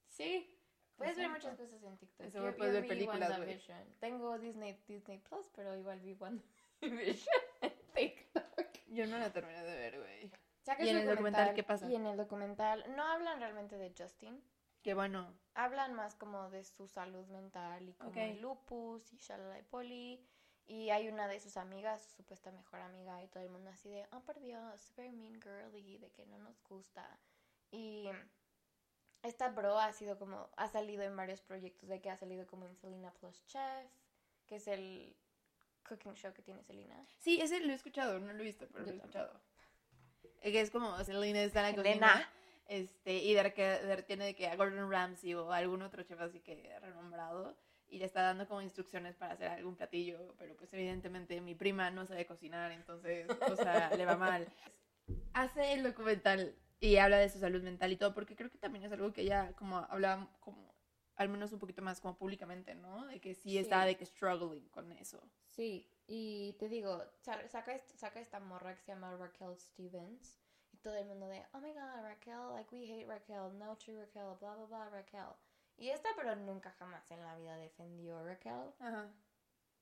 [0.08, 0.54] Sí.
[0.96, 2.32] Puedes ver muchas cosas en TikTok.
[2.32, 3.60] Seguro puedes ver películas, güey.
[4.00, 8.68] Tengo Disney, Disney Plus, pero igual vi WandaVision en TikTok.
[8.88, 10.32] Yo no la terminé de ver, güey.
[10.80, 11.90] ¿Y en el documental qué pasa?
[11.90, 14.44] Y en el documental no hablan realmente de Justin.
[14.82, 15.34] Qué bueno.
[15.54, 18.18] Hablan más como de su salud mental y como Ok.
[18.18, 20.26] el lupus y shalala y poli.
[20.68, 23.90] Y hay una de sus amigas, su supuesta mejor amiga, y todo el mundo así
[23.90, 27.08] de, oh por Dios, super mean girly, de que no nos gusta.
[27.72, 28.10] Y
[29.24, 32.66] esta bro ha sido como, ha salido en varios proyectos, de que ha salido como
[32.66, 33.90] en Selena Plus Chef,
[34.46, 35.16] que es el
[35.88, 37.06] cooking show que tiene Selena.
[37.20, 39.40] Sí, ese lo he escuchado, no lo he visto, pero lo he escuchado.
[40.42, 42.30] Eh, Que es como Selena está en la cocina.
[42.68, 46.20] Este, y de que, de- tiene de que a Gordon Ramsay o algún otro chef
[46.20, 47.56] así que renombrado.
[47.90, 50.36] Y le está dando como instrucciones para hacer algún platillo.
[50.38, 54.48] Pero pues evidentemente mi prima no sabe cocinar, entonces, o sea, le va mal.
[55.34, 58.84] Hace el documental y habla de su salud mental y todo, porque creo que también
[58.86, 60.76] es algo que ella como hablaba como
[61.16, 63.08] al menos un poquito más como públicamente, ¿no?
[63.08, 63.58] De que sí, Sí.
[63.58, 65.20] estaba de que struggling con eso.
[65.48, 70.38] Sí, y te digo, sa- saca, saca esta morra que se llama Raquel Stevens.
[70.74, 73.98] Y todo el mundo de, oh my god, Raquel, like we hate Raquel, no true
[74.00, 75.26] Raquel, bla bla bla, Raquel.
[75.78, 78.74] Y esta, pero nunca jamás en la vida defendió a Raquel.
[78.80, 79.10] Ajá.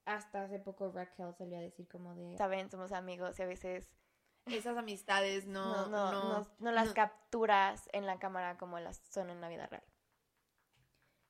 [0.06, 3.90] Hasta hace poco Raquel salió a decir como de, saben, somos amigos y a veces
[4.46, 6.94] Esas amistades no, no, no, no, no, no las no.
[6.94, 9.84] capturas en la cámara como las son en la vida real.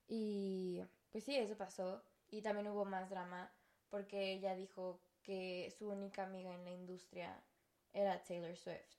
[0.07, 2.03] Y pues sí, eso pasó.
[2.29, 3.51] Y también hubo más drama
[3.89, 7.41] porque ella dijo que su única amiga en la industria
[7.93, 8.97] era Taylor Swift.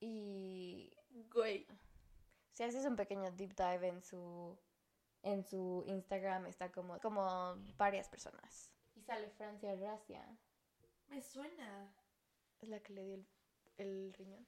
[0.00, 0.96] Y
[1.32, 1.66] Güey.
[2.56, 4.58] Si haces un pequeño deep dive en su
[5.22, 8.72] en su Instagram está como como varias personas.
[8.94, 10.24] Y sale Francia Gracia,
[11.08, 11.92] Me suena.
[12.60, 13.26] es la que le dio el,
[13.76, 14.46] el riñón.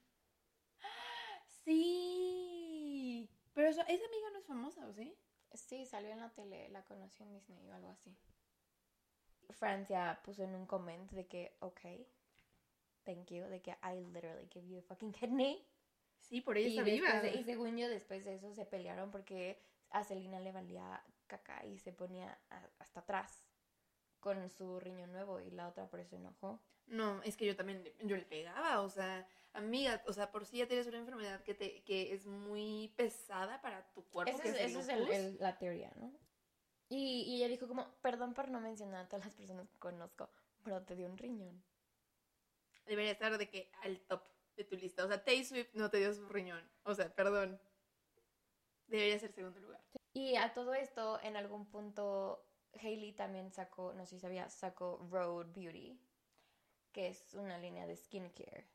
[1.63, 3.29] Sí.
[3.53, 5.15] Pero eso- esa amiga no es famosa, ¿o sí?
[5.53, 8.15] Sí, salió en la tele, la conocí en Disney o algo así.
[9.51, 11.79] Francia puso en un comment de que, ok,
[13.03, 15.65] thank you, de que I literally give you a fucking kidney.
[16.19, 17.21] Sí, por ella Y, está viva.
[17.21, 19.59] de- y según yo, después de eso se pelearon porque
[19.89, 23.43] a Selena le valía caca y se ponía a- hasta atrás
[24.19, 26.61] con su riñón nuevo y la otra por eso enojó.
[26.87, 30.45] No, es que yo también, le- yo le pegaba, o sea, amiga, o sea, por
[30.45, 34.43] si ya tienes una enfermedad que te, que es muy pesada para tu cuerpo, Esa
[34.49, 36.11] es, el el- la teoría, ¿no?
[36.89, 40.29] Y, y ella dijo como, perdón por no mencionar a todas las personas que conozco,
[40.63, 41.63] pero te dio un riñón.
[42.87, 44.23] Debería estar de que al top
[44.59, 45.05] de tu lista.
[45.05, 46.61] O sea, Tay Swift no te dio su riñón.
[46.83, 47.59] O sea, perdón.
[48.87, 49.81] Debería ser segundo lugar.
[50.13, 55.07] Y a todo esto, en algún punto, Hailey también sacó, no sé si sabías, sacó
[55.09, 55.99] Road Beauty,
[56.91, 58.67] que es una línea de skincare.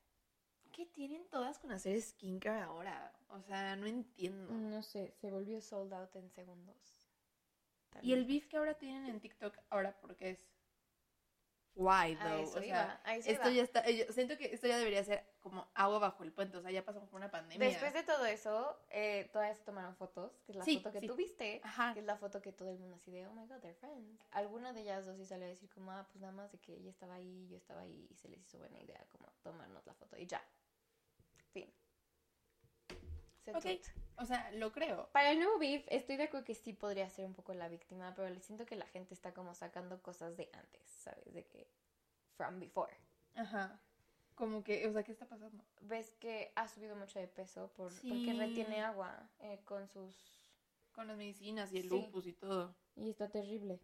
[0.73, 3.13] ¿Qué tienen todas con hacer skincare ahora?
[3.29, 4.53] O sea, no entiendo.
[4.53, 6.77] No sé, se volvió sold out en segundos.
[8.03, 10.39] Y el beef que ahora tienen en TikTok, ahora, porque es?
[11.77, 12.43] Why, A though?
[12.43, 13.57] eso o sea, iba, a eso esto iba.
[13.57, 13.91] ya está.
[13.91, 16.57] yo siento que esto ya debería ser como agua bajo el puente.
[16.57, 17.69] O sea, ya pasamos por una pandemia.
[17.69, 21.01] Después de todo eso, eh, todas se tomaron fotos, que es la Sí, foto que
[21.01, 21.07] sí.
[21.07, 21.93] tú viste, Ajá.
[21.93, 24.21] que es la foto que todo el mundo así de, oh my god, they're friends.
[24.33, 26.75] Alguna de ellas dos sí salió a decir como, ah, pues nada más de que
[26.75, 29.95] ella estaba ahí, yo estaba ahí, y se les hizo buena idea como tomarnos la
[29.95, 30.43] foto y ya.
[31.53, 31.73] Fin.
[33.45, 33.71] That's Ok.
[33.71, 33.87] it.
[34.17, 35.09] O sea, lo creo.
[35.13, 38.15] Para el nuevo beef, estoy de acuerdo que sí podría ser un poco la víctima,
[38.15, 41.35] pero le siento que la gente está como sacando cosas de antes, ¿sabes?
[41.35, 41.69] De que
[42.37, 42.97] from before.
[43.35, 43.79] Ajá.
[44.35, 45.65] Como que, o sea, ¿qué está pasando?
[45.83, 48.09] Ves que ha subido mucho de peso por, Sí.
[48.09, 50.17] porque retiene agua eh, con sus...
[50.93, 51.89] Con las medicinas y el Sí.
[51.89, 52.75] lupus y todo.
[52.97, 53.81] Y está terrible.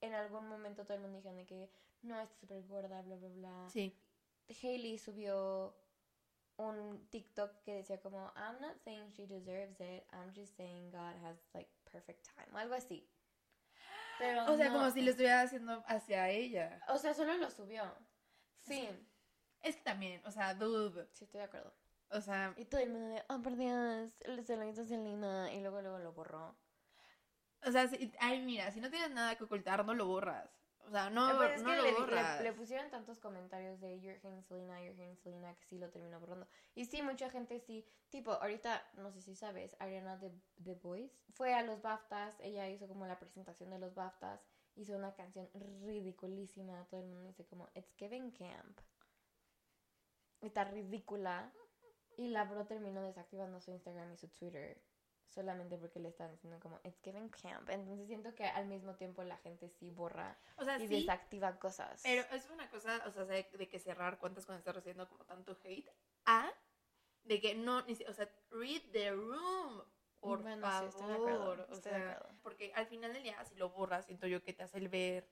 [0.00, 1.70] En algún momento todo el mundo de que
[2.02, 3.68] no, está súper gorda, bla, bla, bla.
[3.70, 3.98] Sí.
[4.62, 5.74] Hailey subió
[6.56, 11.14] un TikTok que decía como, I'm not saying she deserves it, I'm just saying God
[11.24, 13.08] has like perfect time, o algo así.
[14.18, 16.80] Pero O sea, no- como si lo estuviera haciendo hacia ella.
[16.88, 17.82] O sea, solo lo subió.
[18.60, 19.08] Fin.
[19.64, 21.08] Es que también, o sea, dude.
[21.14, 21.72] Sí, estoy de acuerdo.
[22.10, 24.12] O sea, Y todo el mundo de, oh, por Dios,
[24.46, 26.54] se lo hizo Selena, y luego luego lo borró.
[27.66, 30.48] o sea, si- ay, mira, si no tienes nada que ocultar, no lo borras.
[30.86, 32.38] O sea, no, es que lo le, borras.
[32.40, 35.88] le- le pusieron tantos comentarios de You're hating Selena, You're hating Selena, que sí lo
[35.88, 36.46] terminó borrando.
[36.74, 37.86] Y sí, mucha gente sí.
[38.10, 40.30] Tipo, ahorita, no sé si sabes, Ariana de
[40.62, 44.44] The Voice fue a los BAFTAs, ella hizo como la presentación de los BAFTAs,
[44.76, 45.48] hizo una canción
[45.80, 48.78] ridiculísima, todo el mundo dice como, It's Giving Camp.
[50.44, 51.52] Está ridícula.
[52.16, 54.80] Y la bro terminó desactivando su Instagram y su Twitter.
[55.26, 57.68] Solamente porque le están diciendo como, It's Giving Camp.
[57.70, 61.58] Entonces siento que al mismo tiempo la gente sí borra O sea, y sí, desactiva
[61.58, 62.00] cosas.
[62.04, 65.24] pero es una cosa, o sea, de, de que cerrar cuentas cuando estás recibiendo como
[65.24, 65.90] tanto hate.
[66.26, 66.50] A,
[67.24, 69.82] de que no, ni si- o sea, read the room.
[70.20, 70.88] Por Bueno, sí, favor.
[70.88, 72.38] estoy de acuerdo, o estoy de sea, acuerdo.
[72.42, 75.28] porque al final del día, si lo borras, siento yo que te hace el ver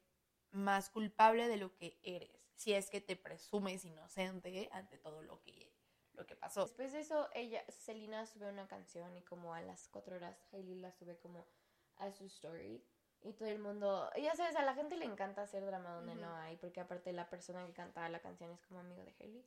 [0.50, 2.51] más culpable de lo que eres.
[2.62, 5.74] Si es que te presumes inocente ante todo lo que,
[6.12, 6.60] lo que pasó.
[6.62, 10.76] Después de eso, ella, Selena sube una canción y como a las cuatro horas Hailey
[10.76, 11.48] la sube como
[11.96, 12.80] a su story.
[13.22, 16.20] Y todo el mundo, ya sabes, a la gente le encanta hacer drama donde Ujú.
[16.20, 19.44] no hay, porque aparte la persona que cantaba la canción es como amigo de Hailey.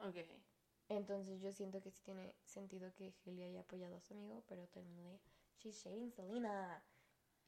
[0.00, 0.16] Ok.
[0.90, 4.68] Entonces yo siento que sí tiene sentido que Hailey haya apoyado a su amigo, pero
[4.68, 5.20] todo el mundo de,
[5.56, 6.84] she's shading Selena.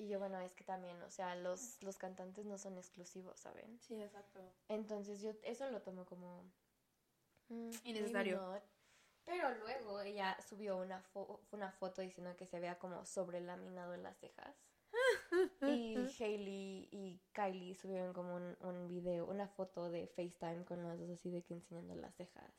[0.03, 3.78] Y yo, bueno, es que también, o sea, los, los cantantes no son exclusivos, ¿saben?
[3.78, 4.40] Sí, exacto.
[4.68, 6.42] Entonces yo eso lo tomo como...
[7.48, 8.61] mm, Innecesario.
[9.24, 14.03] Pero luego ella subió una, fo- una foto diciendo que se vea como sobrelaminado en
[14.03, 14.57] las cejas.
[15.62, 20.98] Y Hailey y Kylie subieron como un, un video, una foto de FaceTime con las
[20.98, 22.50] dos así de que enseñando las cejas.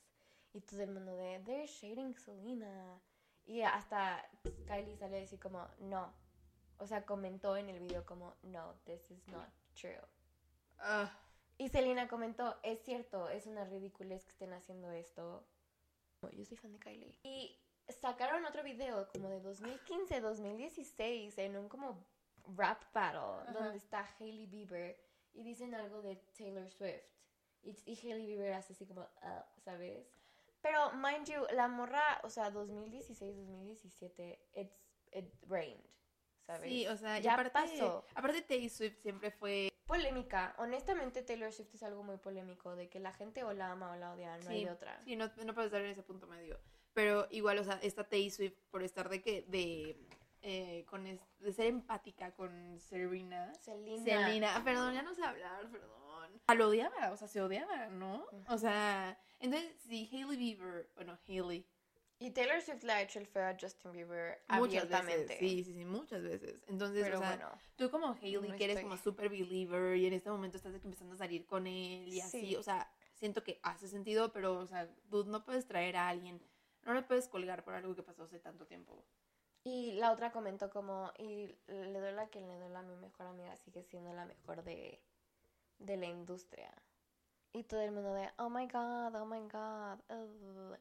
[0.54, 3.02] Y todo el mundo de, they're shading Selena.
[3.46, 4.26] Y hasta
[4.66, 6.14] Kylie salió a decir como, no.
[6.80, 10.00] O sea, comentó en el video como, no, this is not true.
[10.80, 11.12] Ah,
[11.58, 15.46] Y Selena comentó, es cierto, es una ridiculez que estén haciendo esto.
[16.32, 17.20] Yo soy fan de Kylie.
[17.24, 17.58] Y
[17.90, 22.06] sacaron otro video como de 2015, 2016 en un como
[22.56, 23.52] rap battle Ajá.
[23.54, 24.98] donde está Hailey Bieber
[25.34, 27.04] y dicen algo de Taylor Swift.
[27.62, 30.08] Y, y Hailey Bieber hace así como, "Ah", ¿sabes?
[30.62, 35.84] Pero, mind you, la morra, o sea, 2016, 2017, it's, it rained,
[36.46, 36.70] ¿sabes?
[36.70, 38.06] sí, o sea, y ya aparte, pasó.
[38.16, 40.56] aparte Taylor Swift siempre fue Polémica.
[40.58, 43.96] Honestamente, Taylor Swift es algo muy polémico, de que la gente o la ama o
[43.96, 45.02] la odia, no hay Sí, de otra.
[45.04, 46.60] Sí, no, no puedes estar en ese punto medio.
[46.94, 49.98] Pero igual, o sea, esta Taylor Swift, por estar de que, de,
[50.42, 53.54] eh, con es- de ser empática con Serena.
[53.56, 54.04] Selena.
[54.04, 56.42] Selena, perdón, ya no sé hablar, perdón.
[56.48, 58.26] Ah, lo odiaba, o sea, se odiaba, ¿no?
[58.48, 61.66] O sea, entonces, si Hailey Bieber, bueno, Hailey,
[62.24, 65.24] Y Taylor Swift le ha hecho el feo a Justin Bieber muchas abiertamente.
[65.28, 66.64] veces, sí, sí, sí, muchas veces.
[66.68, 69.98] Entonces, Pero o sea, bueno, tú como Hailey, no que eres estoy- como super believer
[69.98, 72.56] y en este momento estás empezando a salir con él y así, Sí.
[72.56, 76.42] o sea, siento que hace sentido, pero, o sea, dude, no puedes traer a alguien,
[76.84, 79.04] no le puedes colgar por algo que pasó hace tanto tiempo.
[79.66, 83.28] y la otra comentó como, y le duele a quien le duele a mi mejor
[83.28, 85.02] amiga, sigue siendo la mejor de,
[85.80, 86.70] de la industria.
[87.54, 90.00] Y todo el mundo de, oh my god, oh my god.
[90.10, 90.78] ugh".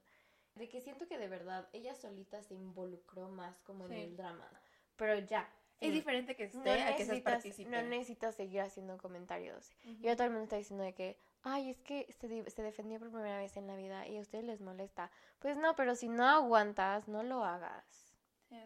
[0.55, 4.49] De que siento que de verdad ella solita se involucró más como en el drama.
[4.97, 5.49] Pero ya.
[5.81, 9.73] Es diferente que esté no a que seas no necesitas seguir haciendo comentarios.
[9.85, 13.01] Y ahora todo el mundo está diciendo de que, ay, es que se, se defendió
[13.01, 15.11] por primera vez en la vida y a ustedes les molesta.
[15.41, 18.13] Pues no, pero si no aguantas, no lo hagas.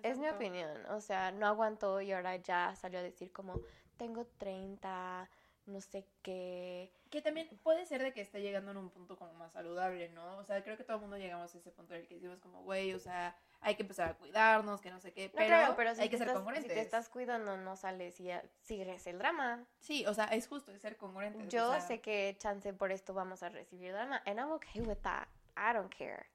[0.03, 0.85] Es mi opinión.
[0.91, 3.61] O sea, no aguantó y ahora ya salió a decir como,
[3.97, 5.31] tengo 30,
[5.67, 6.93] no sé qué.
[7.17, 10.37] Que también puede ser de que esté llegando en un punto como más saludable, ¿no?
[10.37, 12.39] O sea, creo que todo el mundo llegamos a ese punto en el que decimos
[12.41, 15.47] como, güey, o sea, hay que empezar a cuidarnos, que no sé qué, No, pero,
[15.47, 16.71] claro, pero si hay que ser estás, congruentes.
[16.71, 18.29] Si te estás cuidando, no sales y
[18.61, 19.65] sigues el drama.
[19.79, 21.49] Sí, o sea, es justo, es ser congruentes.
[21.49, 24.83] Yo o sea, sé que chance por esto vamos a recibir drama, and I'm okay
[24.83, 25.27] with that.
[25.57, 26.27] I don't care.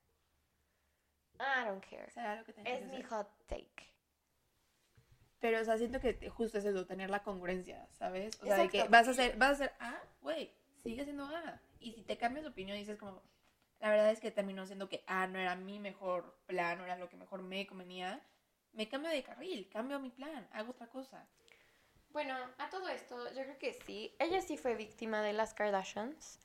[1.40, 2.10] I don't care.
[2.10, 3.94] será lo que Es mi hot take.
[5.40, 8.36] Pero, o sea, siento que justo es eso, tener la congruencia, ¿sabes?
[8.42, 11.62] O sea, de que vas a hacer, vas a hacer A, güey, sigue siendo A.
[11.80, 13.22] Y si te cambias de opinión y dices como,
[13.80, 16.98] la verdad es que terminó siendo que A no era mi mejor plan, no era
[16.98, 18.22] lo que mejor me convenía,
[18.74, 21.28] me cambio de carril, cambio mi plan, hago otra cosa.
[22.10, 24.14] Bueno, a todo esto, yo creo que sí.
[24.20, 26.40] Ella sí fue víctima de las Kardashians.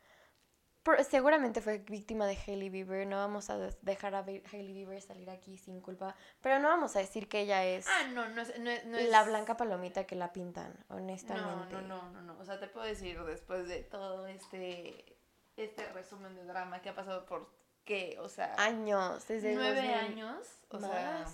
[0.86, 3.06] Por- seguramente fue víctima de Hailey Bieber.
[3.06, 6.14] No vamos a dejar a Hailey Bieber salir aquí sin culpa.
[6.40, 8.96] Pero no vamos a decir que ella es Ah, no, no es, no es, no
[8.96, 11.74] es- la blanca palomita que la pintan, No, honestamente.
[11.74, 12.38] no, no, no, no.
[12.38, 15.16] O sea, te puedo decir después de todo este,
[15.56, 17.50] este resumen de drama que ha pasado por
[17.84, 21.26] qué, o sea, Años, desde nueve 2000 años, o sea,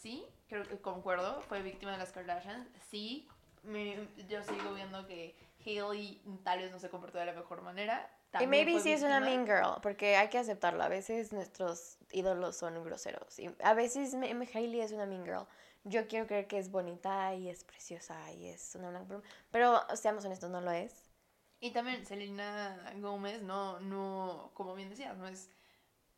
[0.00, 3.28] sí, creo que concuerdo, fue víctima de las Kardashians, sí,
[3.62, 8.10] me- yo sigo viendo que Hailey tal vez no se comportó de la mejor manera.
[8.40, 10.82] Y maybe sí es una mean girl, porque hay que aceptarlo.
[10.82, 13.38] A veces nuestros ídolos son groseros.
[13.38, 15.46] Y a veces me- Hailey es una mean girl.
[15.84, 20.24] Yo quiero creer que es bonita y es preciosa y es una blanca Pero seamos
[20.24, 21.10] honestos, no lo es.
[21.58, 25.50] Y también Selena Gómez, no, no, como bien decías, no es,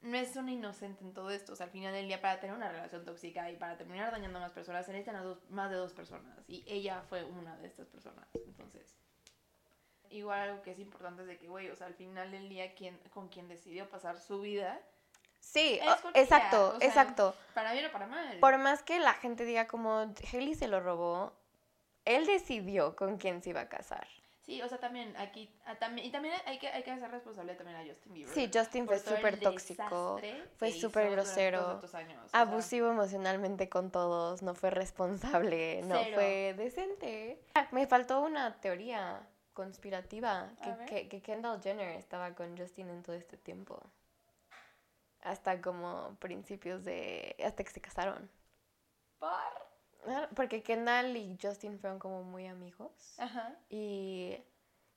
[0.03, 1.55] no es una inocente en todo esto.
[1.55, 4.39] O sea, al final del día, para tener una relación tóxica y para terminar dañando
[4.39, 6.39] a más personas, se necesitan a dos, más de dos personas.
[6.47, 8.27] Y ella fue una de estas personas.
[8.35, 8.95] Entonces,
[10.15, 12.75] igual algo que es importante es de que, güey, o sea, al final del día,
[12.75, 14.81] quien, con quien decidió pasar su vida,
[15.45, 17.37] Sí, Es exacto, o sea, exacto.
[17.53, 18.39] para bien o para mal.
[18.39, 21.35] Por más que la gente diga como Hailey se lo robó,
[22.07, 24.09] él decidió con quién se iba a casar.
[24.45, 27.55] Sí, o sea, también aquí, ah, también, y también hay que, hay que hacer responsable
[27.55, 28.35] también a Justin Bieber.
[28.35, 30.21] Sí, Justin fue súper tóxico,
[30.59, 36.11] fue súper grosero, años, o sea, abusivo emocionalmente con todos, no fue responsable, no Cero.
[36.17, 37.41] fue decente.
[37.55, 43.03] Ah, Me faltó una teoría conspirativa, que, que, que Kendall Jenner estaba con Justin en
[43.03, 43.81] todo este tiempo.
[45.23, 47.35] Hasta como principios de...
[47.45, 48.29] hasta que se casaron.
[49.19, 49.31] ¿Por?
[50.07, 53.15] Ah, Porque Kendall y Justin fueron como muy amigos.
[53.19, 53.57] Ajá.
[53.71, 54.37] Y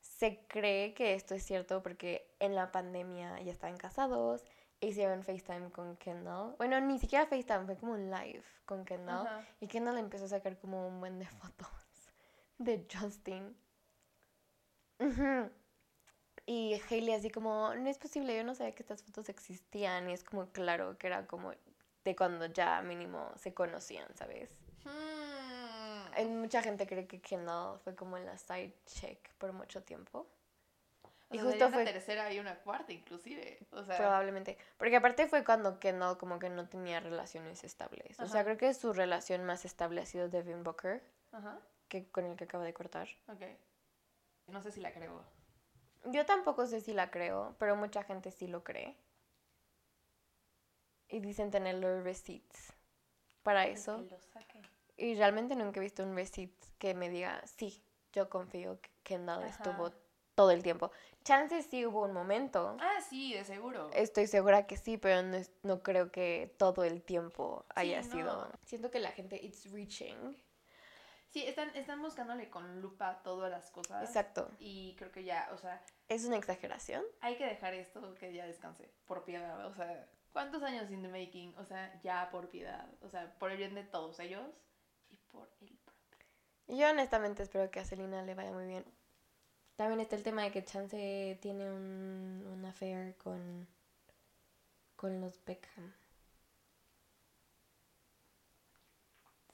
[0.01, 4.43] se cree que esto es cierto porque en la pandemia ya estaban casados,
[4.81, 6.55] hicieron FaceTime con Kendall.
[6.57, 9.27] Bueno, ni siquiera FaceTime, fue como un live con Kendall.
[9.27, 9.45] Ajá.
[9.59, 11.69] Y Kendall empezó a sacar como un buen de fotos
[12.57, 13.55] de Justin.
[16.45, 20.09] Y Hailey así como, no es posible, yo no sabía que estas fotos existían.
[20.09, 21.51] Y es como claro que era como
[22.05, 24.49] de cuando ya mínimo se conocían, ¿sabes?
[24.85, 26.13] Hmm.
[26.13, 30.25] Hay mucha gente cree que Kendall fue como la side check por mucho tiempo.
[31.29, 33.59] O y sea, justo sería una fue- tercera y una cuarta, inclusive.
[33.71, 34.57] O sea, Probablemente.
[34.77, 38.17] Porque aparte fue cuando Kendall como que no tenía relaciones estables.
[38.21, 41.59] O sea, creo que su relación más estable ha sido Devin Booker, Ajá.
[41.89, 43.09] que, con el que acaba de cortar.
[43.27, 43.41] Ok.
[44.47, 45.23] No sé si la creo.
[46.05, 48.95] Yo tampoco sé si la creo, pero mucha gente sí lo cree.
[51.09, 52.73] Y dicen tener los receipts
[53.43, 53.97] para eso.
[53.97, 54.61] Que lo saque.
[54.97, 57.81] Y realmente nunca he visto un receipt que me diga, sí,
[58.13, 59.49] yo confío que Kendall Ajá.
[59.49, 59.91] estuvo
[60.35, 60.91] todo el tiempo.
[61.23, 62.77] Chances sí hubo un momento.
[62.79, 63.89] Ah, sí, de seguro.
[63.93, 68.51] Estoy segura que sí, pero no, no creo que todo el tiempo haya sido.
[68.63, 70.35] Siento que la gente, it's reaching.
[71.37, 74.03] Sí, están, están buscándole con lupa todas las cosas.
[74.03, 74.49] Exacto.
[74.57, 77.03] Y creo que ya, o sea, ¿Es una exageración?
[77.21, 78.89] hay que dejar esto que ya descanse.
[79.05, 79.67] Por piedad.
[79.67, 81.53] O sea, ¿cuántos años in the making?
[81.59, 82.87] O sea, ya por piedad.
[83.03, 84.49] O sea, por el bien de todos ellos
[85.11, 86.25] y por el propio.
[86.69, 88.83] Yo honestamente espero que a Selena le vaya muy bien.
[89.75, 93.67] También está el tema de que Chance tiene un, un affair con,
[94.95, 95.93] con los Beckham.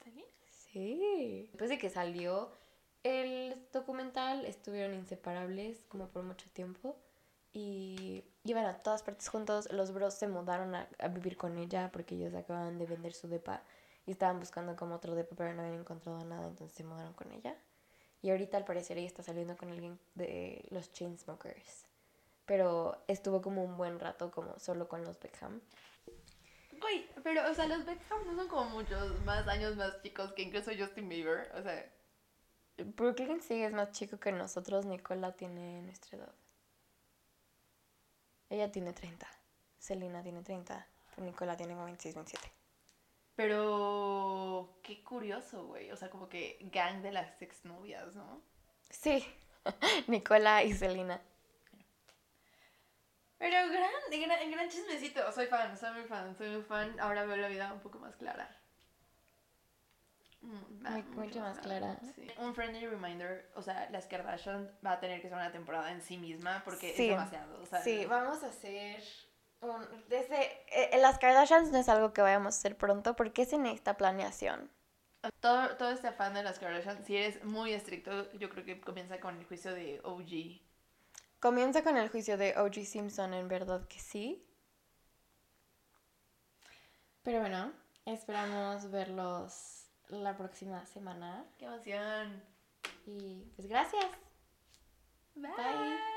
[0.02, 0.24] ¿Sí?
[0.48, 0.63] Sí.
[0.80, 2.50] Después de que salió
[3.02, 6.96] el documental, estuvieron inseparables como por mucho tiempo.
[7.52, 9.70] Y iban a todas partes juntos.
[9.70, 13.28] Los bros se mudaron a, a vivir con ella porque ellos acababan de vender su
[13.28, 13.62] depa.
[14.06, 17.30] Y estaban buscando como otro depa, pero no habían encontrado nada, entonces se mudaron con
[17.32, 17.56] ella.
[18.20, 21.84] Y ahorita al parecer ella está saliendo con alguien de los Chainsmokers.
[22.46, 25.60] Pero estuvo como un buen rato como solo con los Beckham.
[26.84, 30.42] Güey, pero, o sea, los Beckham no son como muchos más años más chicos que
[30.42, 31.50] incluso Justin Bieber.
[31.54, 31.90] O sea,
[32.76, 34.84] Brooklyn sí es más chico que nosotros.
[34.84, 36.34] Nicola tiene nuestra edad.
[38.50, 39.26] Ella tiene 30.
[39.78, 40.86] Selena tiene 30.
[41.14, 42.52] Pero Nicola tiene como 26, 27.
[43.34, 45.90] pero qué curioso, güey.
[45.90, 48.42] O sea, como que gang de las exnovias, ¿no?
[48.90, 49.24] Sí.
[50.06, 51.22] Nicola y Selena.
[53.44, 55.30] Pero gran, gran, gran chismecito.
[55.32, 56.98] Soy fan, soy muy fan, soy muy fan.
[56.98, 58.48] Ahora veo la vida un poco más clara.
[60.40, 61.98] Mm, Muy- mucho más clara.
[62.14, 62.26] Sí.
[62.38, 66.00] Un friendly reminder, o sea, las Kardashian va a tener que ser una temporada en
[66.00, 67.04] sí misma porque Sí.
[67.04, 67.62] es demasiado.
[67.62, 69.02] O sea, Sí, vamos a hacer.
[69.60, 73.58] Un, desde, eh, las Kardashians no es algo que vayamos a hacer pronto porque se
[73.58, 74.70] necesita planeación.
[75.40, 79.20] todo, todo este afán de las Kardashian, si eres muy estricto, yo creo que comienza
[79.20, 80.60] con el juicio de OG.
[81.44, 82.86] Comienza con el juicio de O.G.
[82.86, 84.42] Simpson, en verdad que sí.
[87.22, 87.70] Pero bueno,
[88.06, 91.44] esperamos verlos la próxima semana.
[91.58, 92.42] ¡Qué emoción!
[93.04, 94.06] Y pues gracias.
[95.34, 95.50] Bye.
[95.54, 96.13] Bye.